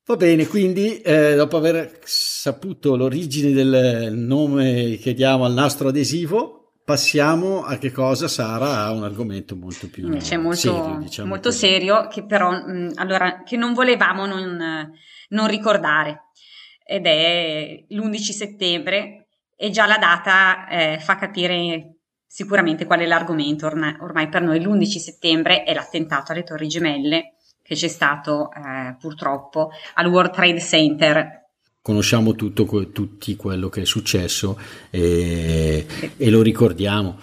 Va 0.07 0.17
bene, 0.17 0.47
quindi 0.47 1.01
eh, 1.03 1.37
dopo 1.37 1.57
aver 1.57 2.01
saputo 2.03 2.97
l'origine 2.97 3.53
del 3.53 4.13
nome 4.13 4.99
che 5.01 5.15
diamo 5.15 5.45
al 5.45 5.53
nastro 5.53 5.89
adesivo, 5.89 6.60
passiamo 6.91 7.63
a 7.63 7.77
che 7.77 7.93
cosa 7.93 8.27
Sara 8.27 8.79
a 8.83 8.91
un 8.91 9.05
argomento 9.05 9.55
molto 9.55 9.89
più 9.89 10.07
Invece 10.07 10.37
molto 10.39 10.57
serio, 10.57 10.99
diciamo 10.99 11.29
molto 11.29 11.51
serio, 11.53 12.09
che 12.09 12.25
però 12.25 12.51
mh, 12.51 12.95
allora, 12.97 13.45
che 13.45 13.57
non 13.57 13.75
volevamo 13.75 14.27
non, 14.27 14.91
non 15.29 15.47
ricordare. 15.47 16.25
Ed 16.85 17.07
è 17.07 17.85
l'11 17.91 18.17
settembre 18.17 19.29
e 19.55 19.71
già 19.71 19.87
la 19.87 19.99
data 19.99 20.67
eh, 20.67 20.99
fa 20.99 21.15
capire 21.15 21.99
sicuramente 22.27 22.87
qual 22.87 22.99
è 22.99 23.07
l'argomento. 23.07 23.67
Ormai, 23.67 23.97
ormai 24.01 24.29
per 24.29 24.43
noi 24.43 24.61
l'11 24.61 24.85
settembre 24.97 25.63
è 25.63 25.73
l'attentato 25.73 26.33
alle 26.33 26.43
Torri 26.43 26.67
Gemelle 26.67 27.35
che 27.63 27.77
c'è 27.77 27.87
stato 27.87 28.51
eh, 28.51 28.97
purtroppo 28.99 29.71
al 29.95 30.07
World 30.07 30.33
Trade 30.33 30.61
Center. 30.61 31.40
Conosciamo 31.83 32.35
tutto, 32.35 32.67
tutti 32.93 33.37
quello 33.37 33.69
che 33.69 33.83
è 33.83 33.85
successo 33.85 34.59
e, 34.91 35.87
e 36.17 36.31
lo 36.31 36.43
ricordiamo. 36.43 37.19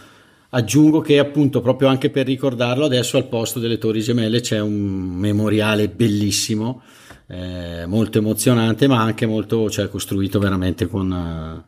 Aggiungo 0.49 1.01
che 1.01 1.19
appunto 1.19 1.61
proprio 1.61 1.89
anche 1.89 2.09
per 2.09 2.25
ricordarlo 2.25 2.85
adesso 2.85 3.17
al 3.17 3.27
posto 3.27 3.59
delle 3.59 3.77
Torri 3.77 4.01
Gemelle 4.01 4.39
c'è 4.39 4.59
un 4.59 5.15
memoriale 5.15 5.89
bellissimo, 5.89 6.81
eh, 7.27 7.85
molto 7.85 8.17
emozionante 8.17 8.87
ma 8.87 9.01
anche 9.01 9.25
molto, 9.25 9.69
cioè 9.69 9.89
costruito 9.89 10.39
veramente 10.39 10.87
con, 10.87 11.65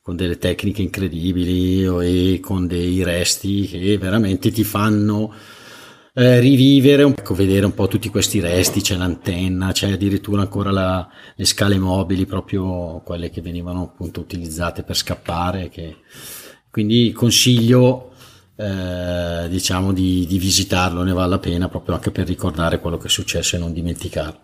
con 0.00 0.16
delle 0.16 0.38
tecniche 0.38 0.80
incredibili 0.80 1.84
e 1.84 2.40
con 2.40 2.66
dei 2.66 3.02
resti 3.02 3.66
che 3.66 3.98
veramente 3.98 4.50
ti 4.52 4.62
fanno 4.62 5.34
eh, 6.14 6.40
rivivere, 6.40 7.02
un- 7.02 7.14
ecco, 7.16 7.34
vedere 7.34 7.66
un 7.66 7.74
po' 7.74 7.88
tutti 7.88 8.08
questi 8.08 8.40
resti, 8.40 8.80
c'è 8.80 8.96
l'antenna, 8.96 9.72
c'è 9.72 9.92
addirittura 9.92 10.42
ancora 10.42 10.70
la- 10.70 11.08
le 11.34 11.44
scale 11.44 11.78
mobili, 11.78 12.26
proprio 12.26 13.00
quelle 13.04 13.30
che 13.30 13.40
venivano 13.40 13.82
appunto 13.82 14.20
utilizzate 14.20 14.82
per 14.82 14.96
scappare. 14.96 15.68
Che... 15.68 15.96
Quindi 16.70 17.12
consiglio 17.12 18.12
eh, 18.56 19.46
diciamo 19.48 19.92
di, 19.92 20.26
di 20.26 20.38
visitarlo, 20.38 21.02
ne 21.02 21.12
vale 21.12 21.30
la 21.30 21.38
pena 21.38 21.68
proprio 21.68 21.94
anche 21.94 22.10
per 22.10 22.26
ricordare 22.26 22.78
quello 22.80 22.98
che 22.98 23.06
è 23.06 23.10
successo 23.10 23.56
e 23.56 23.58
non 23.58 23.72
dimenticarlo. 23.72 24.40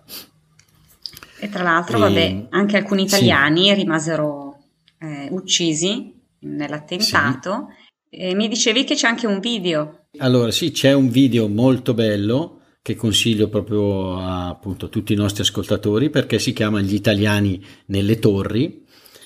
E 1.38 1.48
tra 1.50 1.62
l'altro, 1.62 1.98
E- 1.98 2.00
vabbè, 2.00 2.46
anche 2.50 2.76
alcuni 2.76 3.06
sì. 3.08 3.16
italiani 3.16 3.74
rimasero 3.74 4.58
eh, 5.00 5.28
uccisi 5.30 6.14
nell'attentato. 6.40 7.68
E 8.08 8.34
mi 8.34 8.48
dicevi 8.48 8.84
che 8.84 8.94
c'è 8.94 9.08
anche 9.08 9.26
un 9.26 9.40
video. 9.40 10.05
Allora, 10.18 10.50
sì, 10.50 10.70
c'è 10.70 10.92
un 10.92 11.10
video 11.10 11.48
molto 11.48 11.92
bello 11.92 12.60
che 12.80 12.94
consiglio 12.94 13.48
proprio 13.48 14.16
a 14.16 14.48
appunto, 14.48 14.88
tutti 14.88 15.12
i 15.12 15.16
nostri 15.16 15.42
ascoltatori 15.42 16.08
perché 16.08 16.38
si 16.38 16.52
chiama 16.52 16.80
Gli 16.80 16.94
italiani 16.94 17.62
nelle 17.86 18.18
torri 18.18 18.84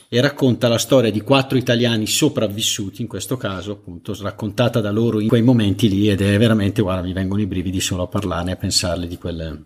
e 0.08 0.20
racconta 0.20 0.66
la 0.66 0.78
storia 0.78 1.12
di 1.12 1.20
quattro 1.20 1.56
italiani 1.56 2.06
sopravvissuti, 2.06 3.02
in 3.02 3.06
questo 3.06 3.36
caso 3.36 3.72
appunto 3.72 4.16
raccontata 4.20 4.80
da 4.80 4.90
loro 4.90 5.20
in 5.20 5.28
quei 5.28 5.42
momenti 5.42 5.88
lì 5.88 6.08
ed 6.08 6.20
è 6.20 6.36
veramente, 6.38 6.82
guarda, 6.82 7.06
mi 7.06 7.12
vengono 7.12 7.40
i 7.40 7.46
brividi 7.46 7.80
solo 7.80 8.02
a 8.02 8.08
parlarne 8.08 8.52
a 8.52 8.56
pensarle 8.56 9.06
di 9.06 9.18
quel, 9.18 9.64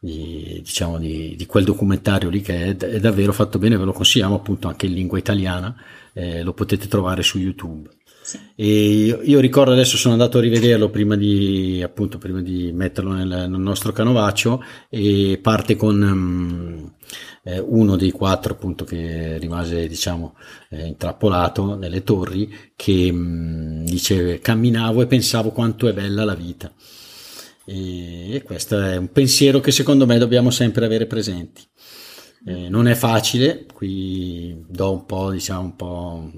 di, 0.00 0.60
diciamo, 0.64 0.98
di, 0.98 1.36
di 1.36 1.46
quel 1.46 1.62
documentario 1.62 2.28
lì 2.30 2.40
che 2.40 2.70
è, 2.70 2.76
è 2.76 2.98
davvero 2.98 3.32
fatto 3.32 3.58
bene, 3.58 3.76
ve 3.76 3.84
lo 3.84 3.92
consigliamo 3.92 4.34
appunto 4.34 4.66
anche 4.66 4.86
in 4.86 4.94
lingua 4.94 5.18
italiana, 5.18 5.76
eh, 6.12 6.42
lo 6.42 6.52
potete 6.52 6.88
trovare 6.88 7.22
su 7.22 7.38
YouTube. 7.38 7.88
Sì. 8.24 8.38
Io, 8.54 9.20
io 9.22 9.38
ricordo 9.38 9.72
adesso 9.72 9.98
sono 9.98 10.14
andato 10.14 10.38
a 10.38 10.40
rivederlo 10.40 10.88
prima 10.88 11.14
di, 11.14 11.82
appunto, 11.84 12.16
prima 12.16 12.40
di 12.40 12.72
metterlo 12.72 13.12
nel, 13.12 13.28
nel 13.28 13.60
nostro 13.60 13.92
canovaccio 13.92 14.64
e 14.88 15.38
parte 15.42 15.76
con 15.76 16.00
um, 16.00 16.94
eh, 17.42 17.58
uno 17.58 17.96
dei 17.96 18.10
quattro 18.12 18.54
appunto 18.54 18.86
che 18.86 19.36
rimase 19.36 19.86
diciamo 19.86 20.36
eh, 20.70 20.86
intrappolato 20.86 21.76
nelle 21.76 22.02
torri 22.02 22.50
che 22.74 23.10
um, 23.12 23.84
dice 23.84 24.38
camminavo 24.38 25.02
e 25.02 25.06
pensavo 25.06 25.50
quanto 25.50 25.86
è 25.86 25.92
bella 25.92 26.24
la 26.24 26.34
vita. 26.34 26.72
E, 27.66 28.36
e 28.36 28.42
questo 28.42 28.80
è 28.80 28.96
un 28.96 29.12
pensiero 29.12 29.60
che 29.60 29.70
secondo 29.70 30.06
me 30.06 30.16
dobbiamo 30.16 30.48
sempre 30.48 30.86
avere 30.86 31.04
presenti. 31.04 31.60
Eh, 32.46 32.70
non 32.70 32.88
è 32.88 32.94
facile, 32.94 33.66
qui 33.70 34.64
do 34.66 34.92
un 34.92 35.04
po', 35.04 35.30
diciamo, 35.30 35.60
un 35.60 35.76
po', 35.76 36.30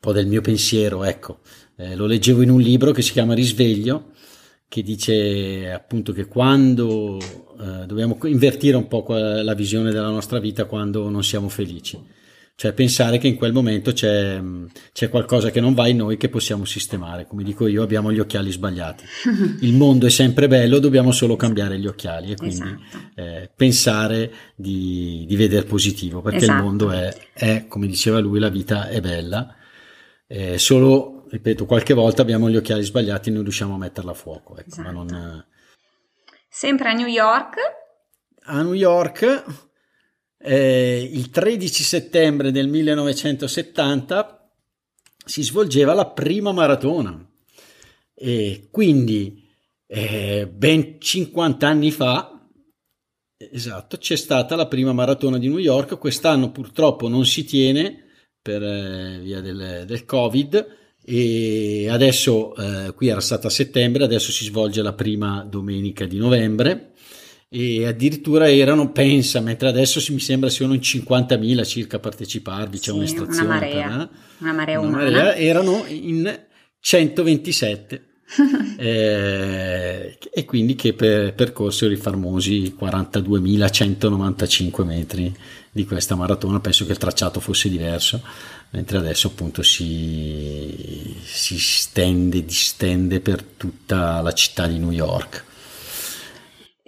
po' 0.00 0.12
del 0.12 0.26
mio 0.26 0.40
pensiero, 0.40 1.04
ecco. 1.04 1.40
Eh, 1.76 1.94
lo 1.94 2.06
leggevo 2.06 2.42
in 2.42 2.50
un 2.50 2.60
libro 2.60 2.92
che 2.92 3.02
si 3.02 3.12
chiama 3.12 3.34
Risveglio, 3.34 4.12
che 4.68 4.82
dice 4.82 5.70
appunto 5.70 6.12
che 6.12 6.26
quando 6.26 7.18
eh, 7.18 7.86
dobbiamo 7.86 8.18
invertire 8.24 8.76
un 8.76 8.88
po' 8.88 9.04
la 9.08 9.54
visione 9.54 9.90
della 9.90 10.08
nostra 10.08 10.38
vita 10.38 10.64
quando 10.64 11.08
non 11.08 11.22
siamo 11.22 11.48
felici 11.48 12.18
cioè 12.60 12.74
pensare 12.74 13.16
che 13.16 13.26
in 13.26 13.36
quel 13.36 13.54
momento 13.54 13.90
c'è, 13.92 14.38
c'è, 14.92 15.08
qualcosa 15.08 15.50
che 15.50 15.60
non 15.62 15.72
va 15.72 15.88
in 15.88 15.96
noi 15.96 16.18
che 16.18 16.28
possiamo 16.28 16.66
sistemare. 16.66 17.26
Come 17.26 17.42
dico 17.42 17.66
io, 17.66 17.82
abbiamo 17.82 18.12
gli 18.12 18.18
occhiali 18.18 18.50
sbagliati. 18.50 19.02
Il 19.64 19.72
mondo 19.72 20.04
è 20.04 20.10
sempre 20.10 20.46
bello, 20.46 20.78
dobbiamo 20.78 21.10
solo 21.10 21.36
cambiare 21.36 21.78
gli 21.78 21.86
occhiali 21.86 22.32
e 22.32 22.36
quindi 22.36 22.56
esatto. 22.56 23.12
eh, 23.14 23.50
pensare 23.56 24.30
di, 24.54 25.24
di 25.26 25.36
vedere 25.36 25.64
positivo, 25.64 26.20
perché 26.20 26.40
esatto. 26.40 26.58
il 26.58 26.62
mondo 26.62 26.90
è, 26.90 27.16
è, 27.32 27.64
come 27.66 27.86
diceva 27.86 28.18
lui, 28.18 28.38
la 28.38 28.50
vita 28.50 28.90
è 28.90 29.00
bella. 29.00 29.54
Eh, 30.32 30.58
solo, 30.58 31.26
ripeto, 31.28 31.66
qualche 31.66 31.92
volta 31.92 32.22
abbiamo 32.22 32.48
gli 32.48 32.54
occhiali 32.54 32.84
sbagliati 32.84 33.30
e 33.30 33.32
non 33.32 33.42
riusciamo 33.42 33.74
a 33.74 33.78
metterla 33.78 34.12
a 34.12 34.14
fuoco. 34.14 34.56
Ecco, 34.56 34.68
esatto. 34.68 34.90
non... 34.92 35.44
Sempre 36.48 36.90
a 36.90 36.92
New 36.92 37.08
York. 37.08 37.56
A 38.44 38.62
New 38.62 38.74
York 38.74 39.44
eh, 40.38 41.10
il 41.12 41.30
13 41.30 41.82
settembre 41.82 42.52
del 42.52 42.68
1970 42.68 44.52
si 45.26 45.42
svolgeva 45.42 45.94
la 45.94 46.06
prima 46.06 46.52
maratona 46.52 47.28
e 48.14 48.68
quindi 48.70 49.48
eh, 49.84 50.48
ben 50.48 51.00
50 51.00 51.66
anni 51.66 51.90
fa 51.90 52.48
esatto 53.36 53.96
c'è 53.96 54.16
stata 54.16 54.54
la 54.54 54.68
prima 54.68 54.92
maratona 54.92 55.38
di 55.38 55.48
New 55.48 55.58
York 55.58 55.98
quest'anno 55.98 56.50
purtroppo 56.50 57.08
non 57.08 57.26
si 57.26 57.44
tiene 57.44 58.09
per 58.42 58.62
eh, 58.62 59.18
via 59.22 59.40
del, 59.40 59.84
del 59.86 60.04
covid 60.04 60.66
e 61.04 61.88
adesso 61.90 62.54
eh, 62.56 62.92
qui 62.94 63.08
era 63.08 63.20
stata 63.20 63.48
a 63.48 63.50
settembre 63.50 64.04
adesso 64.04 64.32
si 64.32 64.44
svolge 64.44 64.82
la 64.82 64.92
prima 64.92 65.46
domenica 65.48 66.06
di 66.06 66.18
novembre 66.18 66.92
e 67.52 67.84
addirittura 67.84 68.48
erano, 68.48 68.92
pensa, 68.92 69.40
mentre 69.40 69.66
adesso 69.66 70.00
mi 70.12 70.20
sembra 70.20 70.48
siano 70.48 70.72
in 70.72 70.78
50.000 70.78 71.64
circa 71.64 71.96
a 71.96 71.98
parteciparvi, 71.98 72.78
c'è 72.78 72.92
sì, 72.92 72.96
un'estrazione. 72.96 73.48
Una 73.48 73.54
marea, 73.54 73.88
per, 73.88 74.00
eh? 74.00 74.08
una 74.38 74.52
marea 74.52 74.78
una 74.78 74.88
umana. 74.88 75.10
Marea, 75.10 75.34
erano 75.34 75.84
in 75.88 76.46
127. 76.78 78.09
eh, 78.78 80.16
e 80.32 80.44
quindi 80.44 80.76
che 80.76 80.94
per, 80.94 81.34
percorsero 81.34 81.92
i 81.92 81.96
famosi 81.96 82.76
42.195 82.78 84.84
metri 84.84 85.34
di 85.72 85.84
questa 85.84 86.14
maratona 86.14 86.60
penso 86.60 86.86
che 86.86 86.92
il 86.92 86.98
tracciato 86.98 87.40
fosse 87.40 87.68
diverso 87.68 88.22
mentre 88.70 88.98
adesso 88.98 89.26
appunto 89.28 89.62
si, 89.62 91.16
si 91.24 91.58
stende 91.58 92.44
distende 92.44 93.20
per 93.20 93.42
tutta 93.42 94.20
la 94.20 94.32
città 94.32 94.66
di 94.66 94.78
New 94.78 94.92
York 94.92 95.48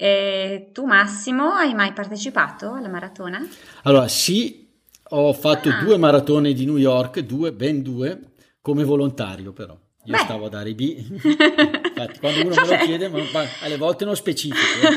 e 0.02 0.70
tu 0.72 0.84
Massimo 0.84 1.52
hai 1.52 1.74
mai 1.74 1.92
partecipato 1.92 2.72
alla 2.72 2.88
maratona? 2.88 3.40
Allora 3.82 4.08
sì, 4.08 4.68
ho 5.10 5.32
fatto 5.32 5.68
ah. 5.68 5.80
due 5.80 5.96
maratone 5.96 6.54
di 6.54 6.64
New 6.64 6.76
York, 6.76 7.20
due, 7.20 7.52
ben 7.52 7.82
due, 7.82 8.32
come 8.60 8.82
volontario 8.82 9.52
però. 9.52 9.78
Io 10.04 10.16
Beh. 10.16 10.18
stavo 10.18 10.46
ad 10.46 10.54
Ari 10.54 10.74
B. 10.74 10.80
Infatti, 11.22 12.18
quando 12.18 12.40
uno 12.40 12.54
me 12.54 12.66
lo 12.66 12.84
chiede, 12.84 13.08
ma, 13.08 13.20
alle 13.60 13.76
volte 13.76 14.04
non 14.04 14.16
specifico. 14.16 14.88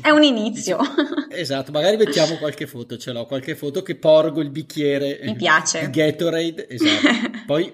È 0.00 0.08
un 0.08 0.22
inizio. 0.22 0.78
Esatto, 1.28 1.70
magari 1.70 1.96
mettiamo 1.96 2.36
qualche 2.36 2.66
foto, 2.66 2.96
ce 2.96 3.12
l'ho, 3.12 3.26
qualche 3.26 3.54
foto 3.54 3.82
che 3.82 3.94
porgo 3.94 4.40
il 4.40 4.50
bicchiere. 4.50 5.20
Mi 5.22 5.36
piace. 5.36 5.80
Il 5.80 5.90
Gatorade, 5.90 6.66
esatto. 6.68 7.42
Poi 7.46 7.72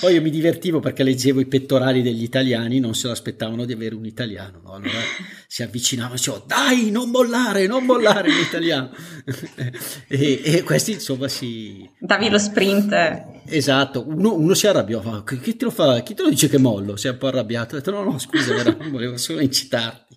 poi 0.00 0.14
io 0.14 0.22
mi 0.22 0.30
divertivo 0.30 0.80
perché 0.80 1.02
leggevo 1.02 1.40
i 1.40 1.46
pettorali 1.46 2.02
degli 2.02 2.22
italiani, 2.22 2.80
non 2.80 2.94
se 2.94 3.06
lo 3.06 3.12
aspettavano 3.12 3.64
di 3.64 3.72
avere 3.72 3.94
un 3.94 4.04
italiano, 4.04 4.60
no? 4.62 4.72
allora 4.72 4.98
si 5.46 5.62
avvicinava 5.62 6.14
e 6.14 6.16
diceva 6.16 6.42
dai 6.46 6.90
non 6.90 7.10
mollare, 7.10 7.66
non 7.66 7.84
mollare 7.84 8.30
in 8.30 8.38
italiano. 8.38 8.90
e, 10.08 10.40
e, 10.44 10.62
questi 10.62 10.92
insomma 10.92 11.28
si... 11.28 11.88
Davi 11.98 12.28
lo 12.28 12.38
sprint. 12.38 13.44
Esatto, 13.46 14.04
uno, 14.06 14.34
uno 14.34 14.54
si 14.54 14.66
arrabbiò, 14.66 15.22
chi 15.24 15.56
te, 15.56 15.64
lo 15.64 15.70
fa, 15.70 16.00
chi 16.00 16.14
te 16.14 16.22
lo 16.22 16.28
dice 16.28 16.48
che 16.48 16.58
mollo? 16.58 16.96
Si 16.96 17.06
è 17.06 17.10
un 17.10 17.18
po' 17.18 17.28
arrabbiato, 17.28 17.74
ho 17.74 17.78
detto 17.78 17.90
no 17.90 18.02
no 18.02 18.18
scusa, 18.18 18.54
volevo 18.90 19.16
solo 19.16 19.40
incitarti. 19.40 20.16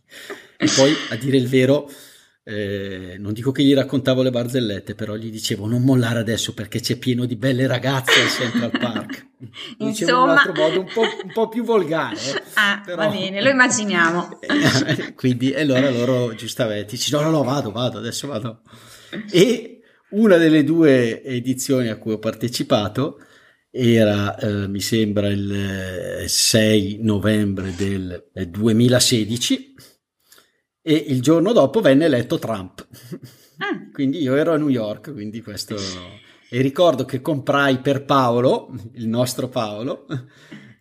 E 0.58 0.70
poi 0.76 0.94
a 1.10 1.16
dire 1.16 1.38
il 1.38 1.48
vero 1.48 1.90
eh, 2.44 3.18
non 3.20 3.34
dico 3.34 3.52
che 3.52 3.64
gli 3.64 3.74
raccontavo 3.74 4.24
le 4.24 4.32
barzellette, 4.32 4.96
però 4.96 5.16
gli 5.16 5.30
dicevo 5.30 5.68
non 5.68 5.84
mollare 5.84 6.20
adesso 6.20 6.54
perché 6.54 6.80
c'è 6.80 6.98
pieno 6.98 7.26
di 7.26 7.36
belle 7.36 7.68
ragazze 7.68 8.20
al 8.20 8.30
Central 8.30 8.72
Park. 8.72 9.30
Dicevo 9.78 10.12
in 10.12 10.24
un 10.24 10.30
altro 10.30 10.54
modo 10.54 10.80
un 10.80 10.88
po', 10.92 11.02
un 11.02 11.32
po 11.34 11.50
più 11.50 11.64
volgare. 11.64 12.18
Ah, 12.54 12.82
però... 12.84 12.98
va 12.98 13.10
bene, 13.10 13.42
lo 13.42 13.50
immaginiamo. 13.50 14.40
Quindi, 15.16 15.52
e 15.52 15.62
allora 15.62 15.90
loro 15.90 16.34
giustamente 16.36 16.92
dici 16.92 17.12
no, 17.12 17.22
no, 17.22 17.30
no, 17.30 17.44
vado, 17.44 17.72
vado, 17.72 17.98
adesso 17.98 18.28
vado. 18.28 18.62
E 19.30 19.82
una 20.12 20.38
delle 20.38 20.64
due 20.64 21.24
edizioni 21.24 21.90
a 21.90 21.98
cui 21.98 22.14
ho 22.14 22.20
partecipato 22.20 23.20
era, 23.72 24.38
eh, 24.38 24.68
mi 24.68 24.82
sembra, 24.82 25.30
il 25.30 26.24
6 26.28 26.96
eh, 27.00 27.04
novembre 27.04 27.74
del 27.76 28.24
2016 28.50 29.71
e 30.82 30.94
il 30.94 31.22
giorno 31.22 31.54
dopo 31.54 31.80
venne 31.80 32.06
eletto 32.06 32.40
Trump. 32.40 32.86
Ah. 33.58 33.90
quindi 33.94 34.22
io 34.22 34.36
ero 34.36 34.54
a 34.54 34.58
New 34.58 34.70
York, 34.70 35.14
quindi 35.14 35.42
questo... 35.42 35.76
E 36.54 36.60
ricordo 36.60 37.06
che 37.06 37.22
comprai 37.22 37.80
per 37.80 38.04
Paolo, 38.04 38.74
il 38.96 39.08
nostro 39.08 39.48
Paolo, 39.48 40.06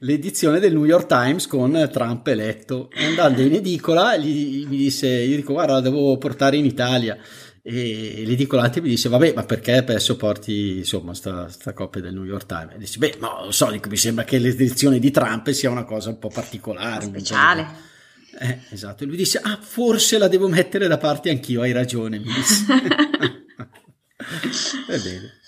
l'edizione 0.01 0.59
del 0.59 0.73
New 0.73 0.85
York 0.85 1.07
Times 1.07 1.47
con 1.47 1.89
Trump 1.93 2.27
eletto. 2.27 2.89
Andando 2.97 3.41
in 3.43 3.55
edicola, 3.55 4.17
gli, 4.17 4.67
mi 4.67 4.77
disse, 4.77 5.07
io 5.07 5.37
dico 5.37 5.53
guarda, 5.53 5.75
la 5.75 5.81
devo 5.81 6.19
portare 6.19 6.57
in 6.57 6.65
Italia. 6.65 7.17
E 7.63 8.25
l'edicolante 8.27 8.81
mi 8.81 8.89
disse 8.89 9.11
vabbè 9.11 9.35
ma 9.35 9.45
perché 9.45 9.77
adesso 9.77 10.17
porti 10.17 10.79
insomma 10.79 11.13
sta, 11.13 11.47
sta 11.51 11.75
copia 11.75 12.01
del 12.01 12.15
New 12.15 12.25
York 12.25 12.47
Times 12.47 12.75
e 12.75 12.79
dice 12.79 12.99
beh 12.99 13.17
ma 13.19 13.45
lo 13.45 13.53
so 13.53 13.71
dico, 13.71 13.91
mi 13.91 13.99
sembra 13.99 14.25
che 14.25 14.39
l'edizione 14.39 14.99
di 14.99 15.11
Trump 15.11 15.51
sia 15.51 15.69
una 15.69 15.85
cosa 15.85 16.09
un 16.09 16.19
po' 16.19 16.31
particolare 16.33 17.05
speciale 17.05 17.89
eh, 18.39 18.61
esatto. 18.71 19.05
Lui 19.05 19.17
disse: 19.17 19.41
Ah, 19.43 19.59
forse 19.61 20.19
la 20.19 20.29
devo 20.29 20.49
mettere 20.49 20.87
da 20.87 20.99
parte 20.99 21.31
anch'io. 21.31 21.63
Hai 21.63 21.73
ragione. 21.73 22.19
Mi 22.19 22.33
disse. 22.33 22.65
Va 24.87 24.97
bene. 24.97 25.39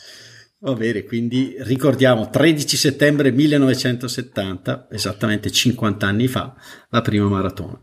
Va 0.59 0.75
bene, 0.75 1.03
quindi 1.03 1.57
ricordiamo 1.59 2.31
13 2.31 2.77
settembre 2.77 3.33
1970, 3.33 4.87
esattamente 4.92 5.51
50 5.51 6.07
anni 6.07 6.29
fa, 6.29 6.55
la 6.90 7.01
prima 7.01 7.27
maratona 7.27 7.77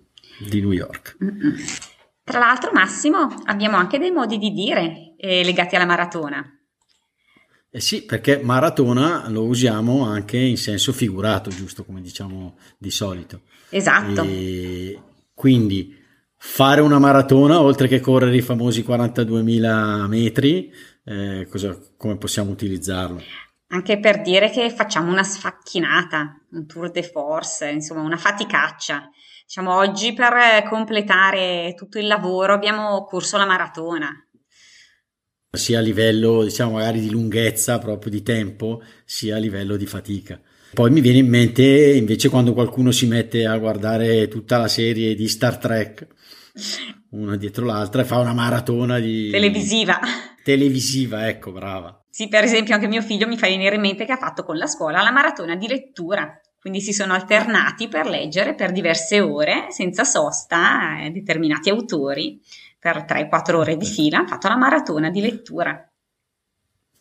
di 0.47 0.61
New 0.61 0.71
York. 0.71 1.17
Tra 2.23 2.39
l'altro, 2.39 2.71
Massimo, 2.71 3.27
abbiamo 3.43 3.75
anche 3.75 3.99
dei 3.99 4.11
modi 4.11 4.37
di 4.37 4.51
dire 4.51 5.15
eh, 5.17 5.43
legati 5.43 5.75
alla 5.75 5.85
maratona. 5.85 6.58
Eh 7.71 7.79
sì, 7.81 8.03
perché 8.03 8.39
maratona 8.41 9.29
lo 9.29 9.43
usiamo 9.43 10.03
anche 10.03 10.37
in 10.37 10.57
senso 10.57 10.91
figurato, 10.91 11.51
giusto 11.51 11.85
come 11.85 12.01
diciamo 12.01 12.57
di 12.77 12.89
solito. 12.89 13.41
Esatto. 13.69 14.23
E 14.23 14.99
quindi 15.35 15.95
fare 16.35 16.81
una 16.81 16.97
maratona, 16.97 17.61
oltre 17.61 17.87
che 17.87 17.99
correre 17.99 18.35
i 18.35 18.41
famosi 18.41 18.81
42.000 18.81 20.07
metri, 20.07 20.73
eh, 21.03 21.47
cosa, 21.49 21.77
come 21.95 22.17
possiamo 22.17 22.49
utilizzarlo? 22.49 23.21
Anche 23.67 23.99
per 23.99 24.21
dire 24.21 24.49
che 24.49 24.71
facciamo 24.71 25.11
una 25.11 25.23
sfacchinata, 25.23 26.41
un 26.53 26.65
tour 26.65 26.89
de 26.89 27.03
force, 27.03 27.69
insomma 27.69 28.01
una 28.01 28.17
faticaccia. 28.17 29.11
Diciamo, 29.45 29.75
oggi 29.75 30.13
per 30.13 30.63
completare 30.67 31.75
tutto 31.75 31.99
il 31.99 32.07
lavoro 32.07 32.53
abbiamo 32.53 33.03
corso 33.05 33.37
la 33.37 33.45
maratona. 33.45 34.09
Sia 35.51 35.79
a 35.79 35.81
livello, 35.81 36.43
diciamo, 36.43 36.73
magari 36.73 36.99
di 36.99 37.09
lunghezza, 37.09 37.79
proprio 37.79 38.11
di 38.11 38.21
tempo, 38.21 38.83
sia 39.03 39.37
a 39.37 39.39
livello 39.39 39.77
di 39.77 39.87
fatica. 39.87 40.39
Poi 40.75 40.91
mi 40.91 41.01
viene 41.01 41.17
in 41.17 41.27
mente 41.27 41.93
invece 41.93 42.29
quando 42.29 42.53
qualcuno 42.53 42.91
si 42.91 43.07
mette 43.07 43.47
a 43.47 43.57
guardare 43.57 44.27
tutta 44.27 44.59
la 44.59 44.67
serie 44.67 45.15
di 45.15 45.27
Star 45.27 45.57
Trek, 45.57 46.07
una 47.11 47.35
dietro 47.35 47.65
l'altra, 47.65 48.03
e 48.03 48.05
fa 48.05 48.19
una 48.19 48.33
maratona 48.33 48.99
di... 48.99 49.31
televisiva. 49.31 49.99
televisiva, 50.43 51.27
ecco, 51.27 51.51
brava. 51.51 51.99
Sì, 52.11 52.27
per 52.27 52.43
esempio 52.43 52.75
anche 52.75 52.87
mio 52.87 53.01
figlio 53.01 53.27
mi 53.27 53.37
fa 53.37 53.47
venire 53.47 53.73
in 53.73 53.81
mente 53.81 54.05
che 54.05 54.11
ha 54.11 54.17
fatto 54.17 54.43
con 54.43 54.55
la 54.55 54.67
scuola 54.67 55.01
la 55.01 55.11
maratona 55.11 55.55
di 55.55 55.67
lettura, 55.67 56.39
quindi 56.59 56.79
si 56.79 56.93
sono 56.93 57.13
alternati 57.13 57.87
per 57.87 58.05
leggere 58.05 58.53
per 58.53 58.71
diverse 58.71 59.19
ore, 59.19 59.67
senza 59.69 60.03
sosta, 60.03 61.01
eh, 61.01 61.09
determinati 61.09 61.69
autori, 61.69 62.39
per 62.79 63.05
3-4 63.07 63.55
ore 63.55 63.77
di 63.77 63.85
fila, 63.85 64.19
hanno 64.19 64.27
fatto 64.27 64.47
la 64.47 64.57
maratona 64.57 65.09
di 65.09 65.21
lettura. 65.21 65.83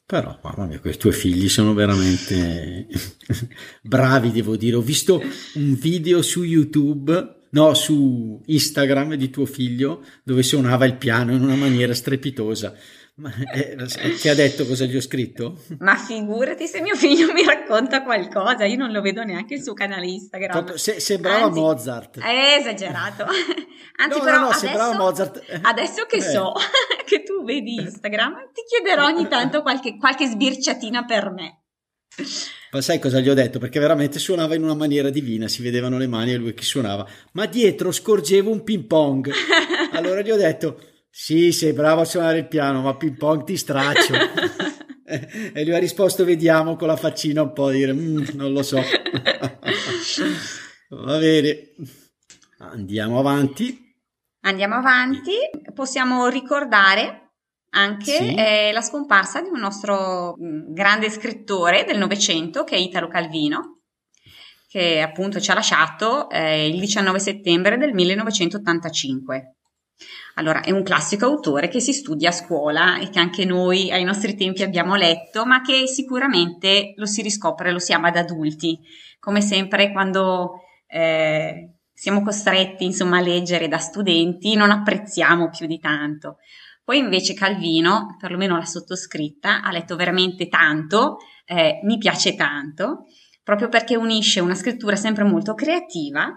Però, 0.04 0.38
mamma 0.42 0.66
mia, 0.66 0.80
questi 0.80 1.00
tuoi 1.00 1.12
figli 1.12 1.48
sono 1.48 1.74
veramente 1.74 2.86
bravi, 3.82 4.32
devo 4.32 4.56
dire. 4.56 4.76
Ho 4.76 4.80
visto 4.80 5.22
un 5.54 5.74
video 5.74 6.22
su 6.22 6.42
YouTube, 6.44 7.46
no, 7.50 7.74
su 7.74 8.40
Instagram 8.44 9.14
di 9.14 9.28
tuo 9.28 9.44
figlio 9.44 10.02
dove 10.24 10.42
suonava 10.42 10.86
il 10.86 10.96
piano 10.96 11.32
in 11.32 11.42
una 11.42 11.56
maniera 11.56 11.92
strepitosa. 11.92 12.74
Ma 13.18 13.32
eh, 13.52 13.76
ti 14.20 14.28
ha 14.28 14.34
detto 14.34 14.64
cosa 14.64 14.84
gli 14.84 14.94
ho 14.94 15.00
scritto? 15.00 15.62
Ma 15.80 15.96
figurati 15.96 16.68
se 16.68 16.80
mio 16.80 16.94
figlio 16.94 17.32
mi 17.32 17.44
racconta 17.44 18.04
qualcosa, 18.04 18.64
io 18.64 18.76
non 18.76 18.92
lo 18.92 19.00
vedo 19.00 19.24
neanche 19.24 19.60
sul 19.60 19.74
canale 19.74 20.06
Instagram. 20.06 20.50
Proprio, 20.52 20.76
se, 20.76 21.00
sembrava 21.00 21.46
Anzi, 21.46 21.58
Mozart. 21.58 22.20
È 22.20 22.56
esagerato. 22.60 23.24
Anzi, 24.00 24.18
no, 24.18 24.24
però 24.24 24.38
no, 24.38 24.44
no, 24.44 24.50
adesso, 24.50 24.96
Mozart. 24.96 25.44
adesso 25.62 26.04
che 26.06 26.18
eh. 26.18 26.20
so 26.20 26.52
che 27.04 27.24
tu 27.24 27.42
vedi 27.44 27.74
Instagram, 27.74 28.50
ti 28.52 28.62
chiederò 28.68 29.06
ogni 29.06 29.26
tanto 29.26 29.62
qualche, 29.62 29.96
qualche 29.96 30.28
sbirciatina 30.28 31.04
per 31.04 31.30
me. 31.32 31.62
Ma 32.70 32.80
sai 32.80 33.00
cosa 33.00 33.18
gli 33.18 33.28
ho 33.28 33.34
detto? 33.34 33.58
Perché 33.58 33.80
veramente 33.80 34.20
suonava 34.20 34.54
in 34.54 34.62
una 34.62 34.74
maniera 34.74 35.10
divina, 35.10 35.48
si 35.48 35.62
vedevano 35.62 35.98
le 35.98 36.06
mani 36.06 36.32
e 36.32 36.36
lui 36.36 36.54
che 36.54 36.62
suonava, 36.62 37.04
ma 37.32 37.46
dietro 37.46 37.90
scorgevo 37.90 38.48
un 38.48 38.62
ping 38.62 38.84
pong. 38.84 39.32
Allora 39.92 40.20
gli 40.20 40.30
ho 40.30 40.36
detto 40.36 40.80
sì, 41.10 41.52
sei 41.52 41.72
bravo 41.72 42.02
a 42.02 42.04
suonare 42.04 42.38
il 42.38 42.48
piano, 42.48 42.80
ma 42.80 42.96
ping 42.96 43.16
pong 43.16 43.44
ti 43.44 43.56
straccio. 43.56 44.14
e 45.54 45.64
lui 45.64 45.74
ha 45.74 45.78
risposto, 45.78 46.24
vediamo 46.24 46.76
con 46.76 46.86
la 46.88 46.96
faccina 46.96 47.42
un 47.42 47.52
po' 47.52 47.70
dire, 47.70 47.92
mm, 47.92 48.26
non 48.34 48.52
lo 48.52 48.62
so. 48.62 48.80
Va 50.90 51.18
bene, 51.18 51.70
andiamo 52.58 53.18
avanti. 53.18 53.86
Andiamo 54.40 54.76
avanti, 54.76 55.32
possiamo 55.74 56.28
ricordare 56.28 57.32
anche 57.70 58.12
sì. 58.16 58.34
eh, 58.34 58.70
la 58.72 58.80
scomparsa 58.80 59.42
di 59.42 59.48
un 59.48 59.58
nostro 59.60 60.36
mm, 60.38 60.72
grande 60.72 61.10
scrittore 61.10 61.84
del 61.84 61.98
Novecento 61.98 62.64
che 62.64 62.76
è 62.76 62.78
Italo 62.78 63.08
Calvino, 63.08 63.80
che 64.68 65.00
appunto 65.00 65.40
ci 65.40 65.50
ha 65.50 65.54
lasciato 65.54 66.28
eh, 66.30 66.68
il 66.68 66.78
19 66.78 67.18
settembre 67.18 67.78
del 67.78 67.94
1985. 67.94 69.57
Allora, 70.38 70.60
è 70.60 70.70
un 70.70 70.84
classico 70.84 71.26
autore 71.26 71.66
che 71.66 71.80
si 71.80 71.92
studia 71.92 72.28
a 72.28 72.32
scuola 72.32 72.98
e 72.98 73.10
che 73.10 73.18
anche 73.18 73.44
noi 73.44 73.90
ai 73.90 74.04
nostri 74.04 74.36
tempi 74.36 74.62
abbiamo 74.62 74.94
letto, 74.94 75.44
ma 75.44 75.62
che 75.62 75.88
sicuramente 75.88 76.92
lo 76.94 77.06
si 77.06 77.22
riscopre, 77.22 77.72
lo 77.72 77.80
si 77.80 77.92
ama 77.92 78.12
da 78.12 78.20
adulti. 78.20 78.78
Come 79.18 79.40
sempre, 79.40 79.90
quando 79.90 80.60
eh, 80.86 81.72
siamo 81.92 82.22
costretti, 82.22 82.84
insomma, 82.84 83.18
a 83.18 83.20
leggere 83.20 83.66
da 83.66 83.78
studenti, 83.78 84.54
non 84.54 84.70
apprezziamo 84.70 85.50
più 85.50 85.66
di 85.66 85.80
tanto. 85.80 86.36
Poi 86.84 86.98
invece 86.98 87.34
Calvino, 87.34 88.16
perlomeno 88.20 88.56
la 88.56 88.64
sottoscritta, 88.64 89.62
ha 89.62 89.72
letto 89.72 89.96
veramente 89.96 90.46
tanto, 90.46 91.16
eh, 91.46 91.80
mi 91.82 91.98
piace 91.98 92.36
tanto, 92.36 93.06
proprio 93.42 93.68
perché 93.68 93.96
unisce 93.96 94.38
una 94.38 94.54
scrittura 94.54 94.94
sempre 94.94 95.24
molto 95.24 95.54
creativa 95.54 96.32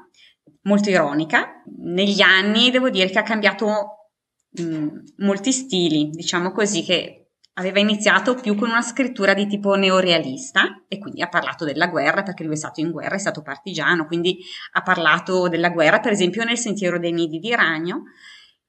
molto 0.63 0.89
ironica. 0.89 1.63
Negli 1.77 2.21
anni 2.21 2.71
devo 2.71 2.89
dire 2.89 3.09
che 3.09 3.19
ha 3.19 3.23
cambiato 3.23 4.09
mh, 4.49 4.87
molti 5.17 5.51
stili, 5.51 6.09
diciamo 6.09 6.51
così, 6.51 6.83
che 6.83 7.21
aveva 7.55 7.79
iniziato 7.79 8.35
più 8.35 8.55
con 8.55 8.69
una 8.69 8.81
scrittura 8.81 9.33
di 9.33 9.45
tipo 9.45 9.75
neorealista 9.75 10.83
e 10.87 10.97
quindi 10.99 11.21
ha 11.21 11.27
parlato 11.27 11.65
della 11.65 11.87
guerra 11.87 12.23
perché 12.23 12.43
lui 12.43 12.53
è 12.53 12.57
stato 12.57 12.79
in 12.79 12.91
guerra, 12.91 13.15
è 13.15 13.19
stato 13.19 13.41
partigiano, 13.41 14.05
quindi 14.05 14.39
ha 14.73 14.81
parlato 14.81 15.47
della 15.49 15.69
guerra 15.69 15.99
per 15.99 16.11
esempio 16.11 16.43
nel 16.43 16.57
Sentiero 16.57 16.97
dei 16.97 17.11
Nidi 17.11 17.39
di 17.39 17.53
Ragno 17.53 18.03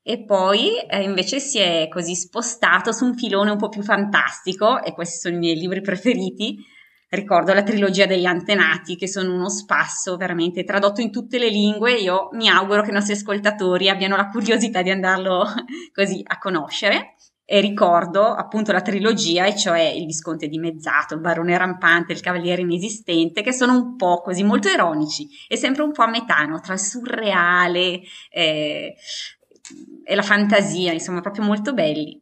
e 0.02 0.24
poi 0.24 0.78
eh, 0.78 1.02
invece 1.02 1.38
si 1.38 1.58
è 1.58 1.86
così 1.88 2.16
spostato 2.16 2.90
su 2.90 3.04
un 3.04 3.14
filone 3.14 3.52
un 3.52 3.56
po' 3.56 3.68
più 3.68 3.82
fantastico 3.82 4.82
e 4.82 4.92
questi 4.92 5.18
sono 5.18 5.36
i 5.36 5.38
miei 5.38 5.56
libri 5.56 5.80
preferiti 5.80 6.58
ricordo 7.16 7.52
la 7.52 7.62
trilogia 7.62 8.06
degli 8.06 8.24
antenati 8.24 8.96
che 8.96 9.08
sono 9.08 9.34
uno 9.34 9.48
spasso 9.48 10.16
veramente 10.16 10.64
tradotto 10.64 11.00
in 11.00 11.10
tutte 11.10 11.38
le 11.38 11.48
lingue. 11.48 11.92
Io 11.94 12.28
mi 12.32 12.48
auguro 12.48 12.82
che 12.82 12.90
i 12.90 12.94
nostri 12.94 13.14
ascoltatori 13.14 13.88
abbiano 13.88 14.16
la 14.16 14.28
curiosità 14.28 14.82
di 14.82 14.90
andarlo 14.90 15.46
così 15.92 16.22
a 16.24 16.38
conoscere. 16.38 17.16
E 17.44 17.60
ricordo 17.60 18.24
appunto 18.24 18.72
la 18.72 18.80
trilogia, 18.80 19.44
e 19.44 19.56
cioè 19.56 19.80
il 19.80 20.06
Visconte 20.06 20.48
dimezzato, 20.48 21.14
il 21.14 21.20
Barone 21.20 21.58
rampante, 21.58 22.12
il 22.12 22.20
Cavaliere 22.20 22.62
inesistente, 22.62 23.42
che 23.42 23.52
sono 23.52 23.74
un 23.74 23.96
po' 23.96 24.22
così 24.22 24.42
molto 24.42 24.68
ironici 24.68 25.28
e 25.48 25.56
sempre 25.56 25.82
un 25.82 25.92
po' 25.92 26.04
a 26.04 26.08
metà 26.08 26.44
no? 26.44 26.60
tra 26.60 26.72
il 26.72 26.78
surreale 26.78 28.00
eh, 28.30 28.94
e 30.04 30.14
la 30.14 30.22
fantasia, 30.22 30.92
insomma, 30.92 31.20
proprio 31.20 31.44
molto 31.44 31.74
belli. 31.74 32.18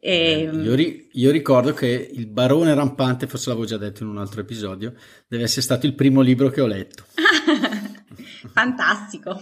E... 0.00 0.42
Ehm, 0.42 0.64
io, 0.64 0.74
ri- 0.74 1.08
io, 1.12 1.30
ricordo 1.30 1.72
che 1.72 2.10
Il 2.12 2.26
barone 2.26 2.74
rampante, 2.74 3.26
forse 3.26 3.48
l'avevo 3.48 3.66
già 3.66 3.76
detto 3.76 4.02
in 4.02 4.08
un 4.08 4.18
altro 4.18 4.40
episodio, 4.40 4.94
deve 5.26 5.44
essere 5.44 5.62
stato 5.62 5.86
il 5.86 5.94
primo 5.94 6.20
libro 6.20 6.50
che 6.50 6.60
ho 6.60 6.66
letto. 6.66 7.04
Fantastico. 8.52 9.40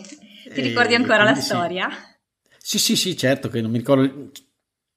Ti 0.52 0.60
ricordi 0.60 0.94
ancora 0.94 1.24
la 1.24 1.34
storia? 1.34 1.88
Sì. 2.58 2.78
sì, 2.78 2.94
sì, 2.94 2.96
sì, 2.96 3.16
certo 3.16 3.48
che 3.48 3.60
non 3.60 3.70
mi 3.70 3.78
ricordo 3.78 4.30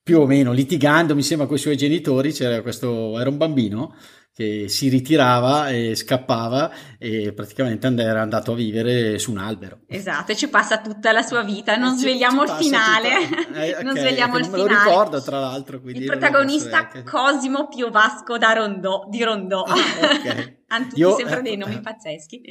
più 0.02 0.19
o 0.19 0.26
meno 0.26 0.52
litigando, 0.52 1.15
mi 1.15 1.24
sembra 1.24 1.45
con 1.45 1.56
i 1.56 1.60
suoi 1.60 1.78
genitori, 1.78 2.32
c'era 2.32 2.62
questo, 2.62 3.19
era 3.19 3.30
un 3.30 3.38
bambino 3.38 3.95
che 4.39 4.69
si 4.69 4.88
ritirava 4.88 5.67
e 5.67 5.95
scappava 5.95 6.71
e 6.97 7.34
praticamente 7.34 7.88
era 7.88 8.21
andato 8.21 8.54
a 8.54 8.56
vivere 8.56 9.19
su 9.19 9.32
un 9.32 9.38
albero. 9.38 9.80
Esatto, 9.86 10.32
e 10.32 10.38
ci 10.38 10.47
passa 10.47 10.80
tutta 10.80 11.12
la 11.12 11.23
sua 11.23 11.43
vita, 11.43 11.75
non 11.75 11.95
ci, 11.95 12.04
svegliamo 12.04 12.45
ci 12.45 12.52
il 12.54 12.58
finale, 12.58 13.10
tutta... 13.28 13.52
eh, 13.60 13.71
okay, 13.71 13.84
non 13.84 13.97
svegliamo 13.97 14.38
il 14.38 14.45
finale. 14.45 14.63
Me 14.63 14.73
lo 14.75 14.84
ricordo 14.86 15.21
tra 15.21 15.39
l'altro. 15.41 15.82
Il 15.84 16.06
protagonista 16.06 16.89
Cosimo 17.04 17.67
Piovasco 17.67 18.38
da 18.38 18.54
Rondò, 18.54 19.08
di 19.10 19.21
Rondò. 19.21 19.63
Ah, 19.63 19.75
okay. 19.75 20.60
Hanno 20.71 20.88
tutti 20.88 21.02
Io, 21.02 21.17
sempre 21.17 21.41
dei 21.41 21.58
nomi 21.58 21.82
pazzeschi. 21.82 22.41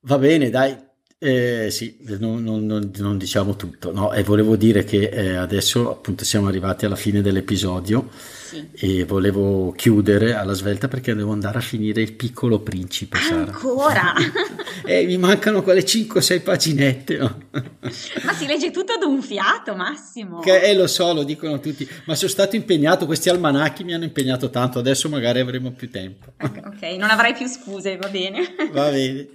Va 0.00 0.18
bene, 0.18 0.50
dai, 0.50 0.76
eh, 1.16 1.70
sì, 1.70 1.96
non, 2.18 2.42
non, 2.42 2.66
non, 2.66 2.90
non, 2.96 3.18
diciamo 3.18 3.54
tutto, 3.54 3.92
no? 3.92 4.12
E 4.12 4.24
volevo 4.24 4.56
dire 4.56 4.82
che 4.82 5.10
eh, 5.10 5.36
adesso 5.36 5.92
appunto 5.92 6.24
siamo 6.24 6.48
arrivati 6.48 6.86
alla 6.86 6.96
fine 6.96 7.22
dell'episodio 7.22 8.10
sì. 8.44 8.68
e 8.74 9.04
volevo 9.04 9.72
chiudere 9.72 10.34
alla 10.34 10.52
svelta 10.52 10.86
perché 10.86 11.14
devo 11.14 11.32
andare 11.32 11.58
a 11.58 11.62
finire 11.62 12.02
il 12.02 12.12
piccolo 12.12 12.60
principe. 12.60 13.16
Sara. 13.18 13.52
Ancora? 13.52 14.12
eh, 14.84 15.06
mi 15.06 15.16
mancano 15.16 15.62
quelle 15.62 15.82
5-6 15.82 16.42
paginette. 16.42 17.18
Ma 17.18 18.32
si 18.34 18.46
legge 18.46 18.70
tutto 18.70 18.92
ad 18.92 19.02
un 19.02 19.22
fiato, 19.22 19.74
Massimo. 19.74 20.40
Che, 20.40 20.60
eh, 20.60 20.74
lo 20.74 20.86
so, 20.86 21.14
lo 21.14 21.22
dicono 21.22 21.58
tutti, 21.58 21.88
ma 22.04 22.14
sono 22.14 22.30
stato 22.30 22.54
impegnato, 22.56 23.06
questi 23.06 23.30
almanacchi 23.30 23.82
mi 23.82 23.94
hanno 23.94 24.04
impegnato 24.04 24.50
tanto, 24.50 24.78
adesso 24.78 25.08
magari 25.08 25.40
avremo 25.40 25.72
più 25.72 25.90
tempo. 25.90 26.34
ok, 26.38 26.82
non 26.98 27.08
avrai 27.10 27.32
più 27.32 27.46
scuse, 27.46 27.96
va 27.96 28.08
bene. 28.08 28.54
va 28.70 28.90
bene. 28.90 29.28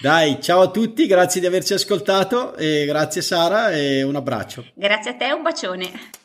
Dai, 0.00 0.38
ciao 0.40 0.62
a 0.62 0.70
tutti, 0.70 1.06
grazie 1.06 1.40
di 1.40 1.46
averci 1.46 1.72
ascoltato 1.74 2.56
e 2.56 2.84
grazie 2.86 3.22
Sara 3.22 3.70
e 3.70 4.02
un 4.02 4.16
abbraccio. 4.16 4.64
Grazie 4.74 5.12
a 5.12 5.14
te, 5.14 5.32
un 5.32 5.42
bacione. 5.42 6.24